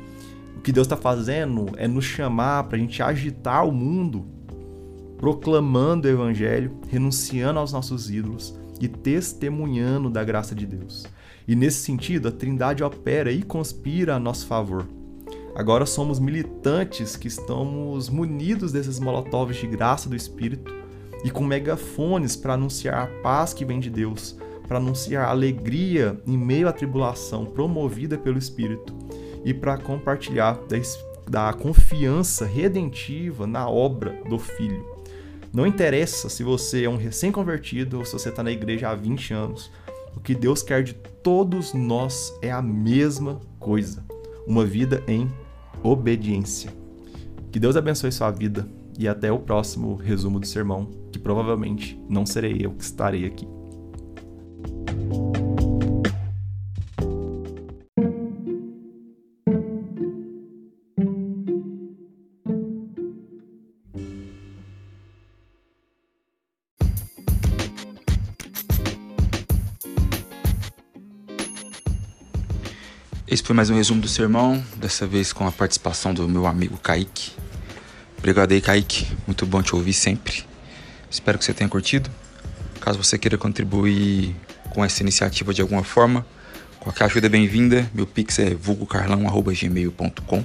O 0.57 0.61
que 0.61 0.71
Deus 0.71 0.85
está 0.85 0.97
fazendo 0.97 1.67
é 1.77 1.87
nos 1.87 2.03
chamar 2.03 2.65
para 2.65 2.77
a 2.77 2.79
gente 2.79 3.01
agitar 3.01 3.67
o 3.67 3.71
mundo, 3.71 4.25
proclamando 5.17 6.07
o 6.07 6.11
Evangelho, 6.11 6.77
renunciando 6.89 7.59
aos 7.59 7.71
nossos 7.71 8.09
ídolos 8.09 8.57
e 8.81 8.87
testemunhando 8.87 10.09
da 10.09 10.23
graça 10.23 10.53
de 10.53 10.65
Deus. 10.65 11.05
E 11.47 11.55
nesse 11.55 11.79
sentido, 11.83 12.27
a 12.27 12.31
Trindade 12.31 12.83
opera 12.83 13.31
e 13.31 13.41
conspira 13.41 14.15
a 14.15 14.19
nosso 14.19 14.47
favor. 14.47 14.85
Agora 15.55 15.85
somos 15.85 16.19
militantes 16.19 17.15
que 17.15 17.29
estamos 17.29 18.09
munidos 18.09 18.73
desses 18.73 18.99
molotovs 18.99 19.55
de 19.55 19.67
graça 19.67 20.09
do 20.09 20.15
Espírito 20.15 20.84
e 21.25 21.31
com 21.31 21.43
megafones 21.43 22.35
para 22.35 22.53
anunciar 22.53 23.01
a 23.01 23.07
paz 23.23 23.51
que 23.51 23.65
vem 23.65 23.79
de 23.79 23.89
Deus, 23.89 24.37
para 24.67 24.77
anunciar 24.77 25.27
alegria 25.27 26.21
em 26.23 26.37
meio 26.37 26.67
à 26.67 26.71
tribulação 26.71 27.45
promovida 27.45 28.15
pelo 28.15 28.37
Espírito 28.37 28.95
e 29.43 29.51
para 29.51 29.75
compartilhar 29.75 30.53
da, 30.69 30.77
da 31.27 31.53
confiança 31.53 32.45
redentiva 32.45 33.47
na 33.47 33.67
obra 33.67 34.21
do 34.29 34.37
Filho. 34.37 34.85
Não 35.51 35.65
interessa 35.65 36.29
se 36.29 36.43
você 36.43 36.83
é 36.83 36.89
um 36.89 36.95
recém-convertido 36.95 37.97
ou 37.97 38.05
se 38.05 38.13
você 38.13 38.29
está 38.29 38.43
na 38.43 38.51
igreja 38.51 38.89
há 38.89 38.93
20 38.93 39.33
anos. 39.33 39.71
O 40.15 40.19
que 40.19 40.35
Deus 40.35 40.61
quer 40.61 40.83
de 40.83 40.93
todos 40.93 41.73
nós 41.73 42.31
é 42.39 42.51
a 42.51 42.61
mesma 42.61 43.41
coisa: 43.59 44.05
uma 44.45 44.63
vida 44.63 45.03
em 45.07 45.27
obediência. 45.81 46.71
Que 47.51 47.59
Deus 47.59 47.75
abençoe 47.75 48.11
sua 48.11 48.29
vida 48.29 48.67
e 48.97 49.07
até 49.07 49.31
o 49.31 49.39
próximo 49.39 49.95
resumo 49.95 50.39
do 50.39 50.47
sermão, 50.47 50.89
que 51.11 51.19
provavelmente 51.19 51.99
não 52.09 52.25
serei 52.25 52.57
eu 52.61 52.71
que 52.71 52.83
estarei 52.83 53.25
aqui. 53.25 53.47
Esse 73.27 73.43
foi 73.43 73.53
mais 73.53 73.69
um 73.69 73.75
resumo 73.75 73.99
do 73.99 74.07
sermão, 74.07 74.63
dessa 74.77 75.05
vez 75.05 75.33
com 75.33 75.45
a 75.45 75.51
participação 75.51 76.13
do 76.13 76.25
meu 76.29 76.45
amigo 76.45 76.77
Kaique. 76.77 77.44
Obrigado 78.25 78.53
aí, 78.53 78.59
Kaique. 78.59 79.05
Muito 79.27 79.45
bom 79.45 79.61
te 79.61 79.75
ouvir 79.75 79.93
sempre. 79.93 80.43
Espero 81.11 81.37
que 81.37 81.45
você 81.45 81.53
tenha 81.53 81.69
curtido. 81.69 82.09
Caso 82.81 82.97
você 82.97 83.19
queira 83.19 83.37
contribuir 83.37 84.35
com 84.71 84.83
essa 84.83 85.03
iniciativa 85.03 85.53
de 85.53 85.61
alguma 85.61 85.83
forma, 85.83 86.25
qualquer 86.79 87.03
ajuda 87.03 87.27
é 87.27 87.29
bem-vinda. 87.29 87.87
Meu 87.93 88.07
pix 88.07 88.39
é 88.39 88.55
vulgocarlão.gmail.com. 88.55 90.43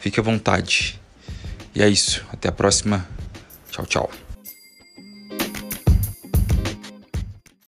Fique 0.00 0.18
à 0.18 0.22
vontade. 0.24 1.00
E 1.72 1.80
é 1.80 1.88
isso. 1.88 2.26
Até 2.32 2.48
a 2.48 2.52
próxima. 2.52 3.06
Tchau, 3.70 3.86
tchau. 3.86 4.27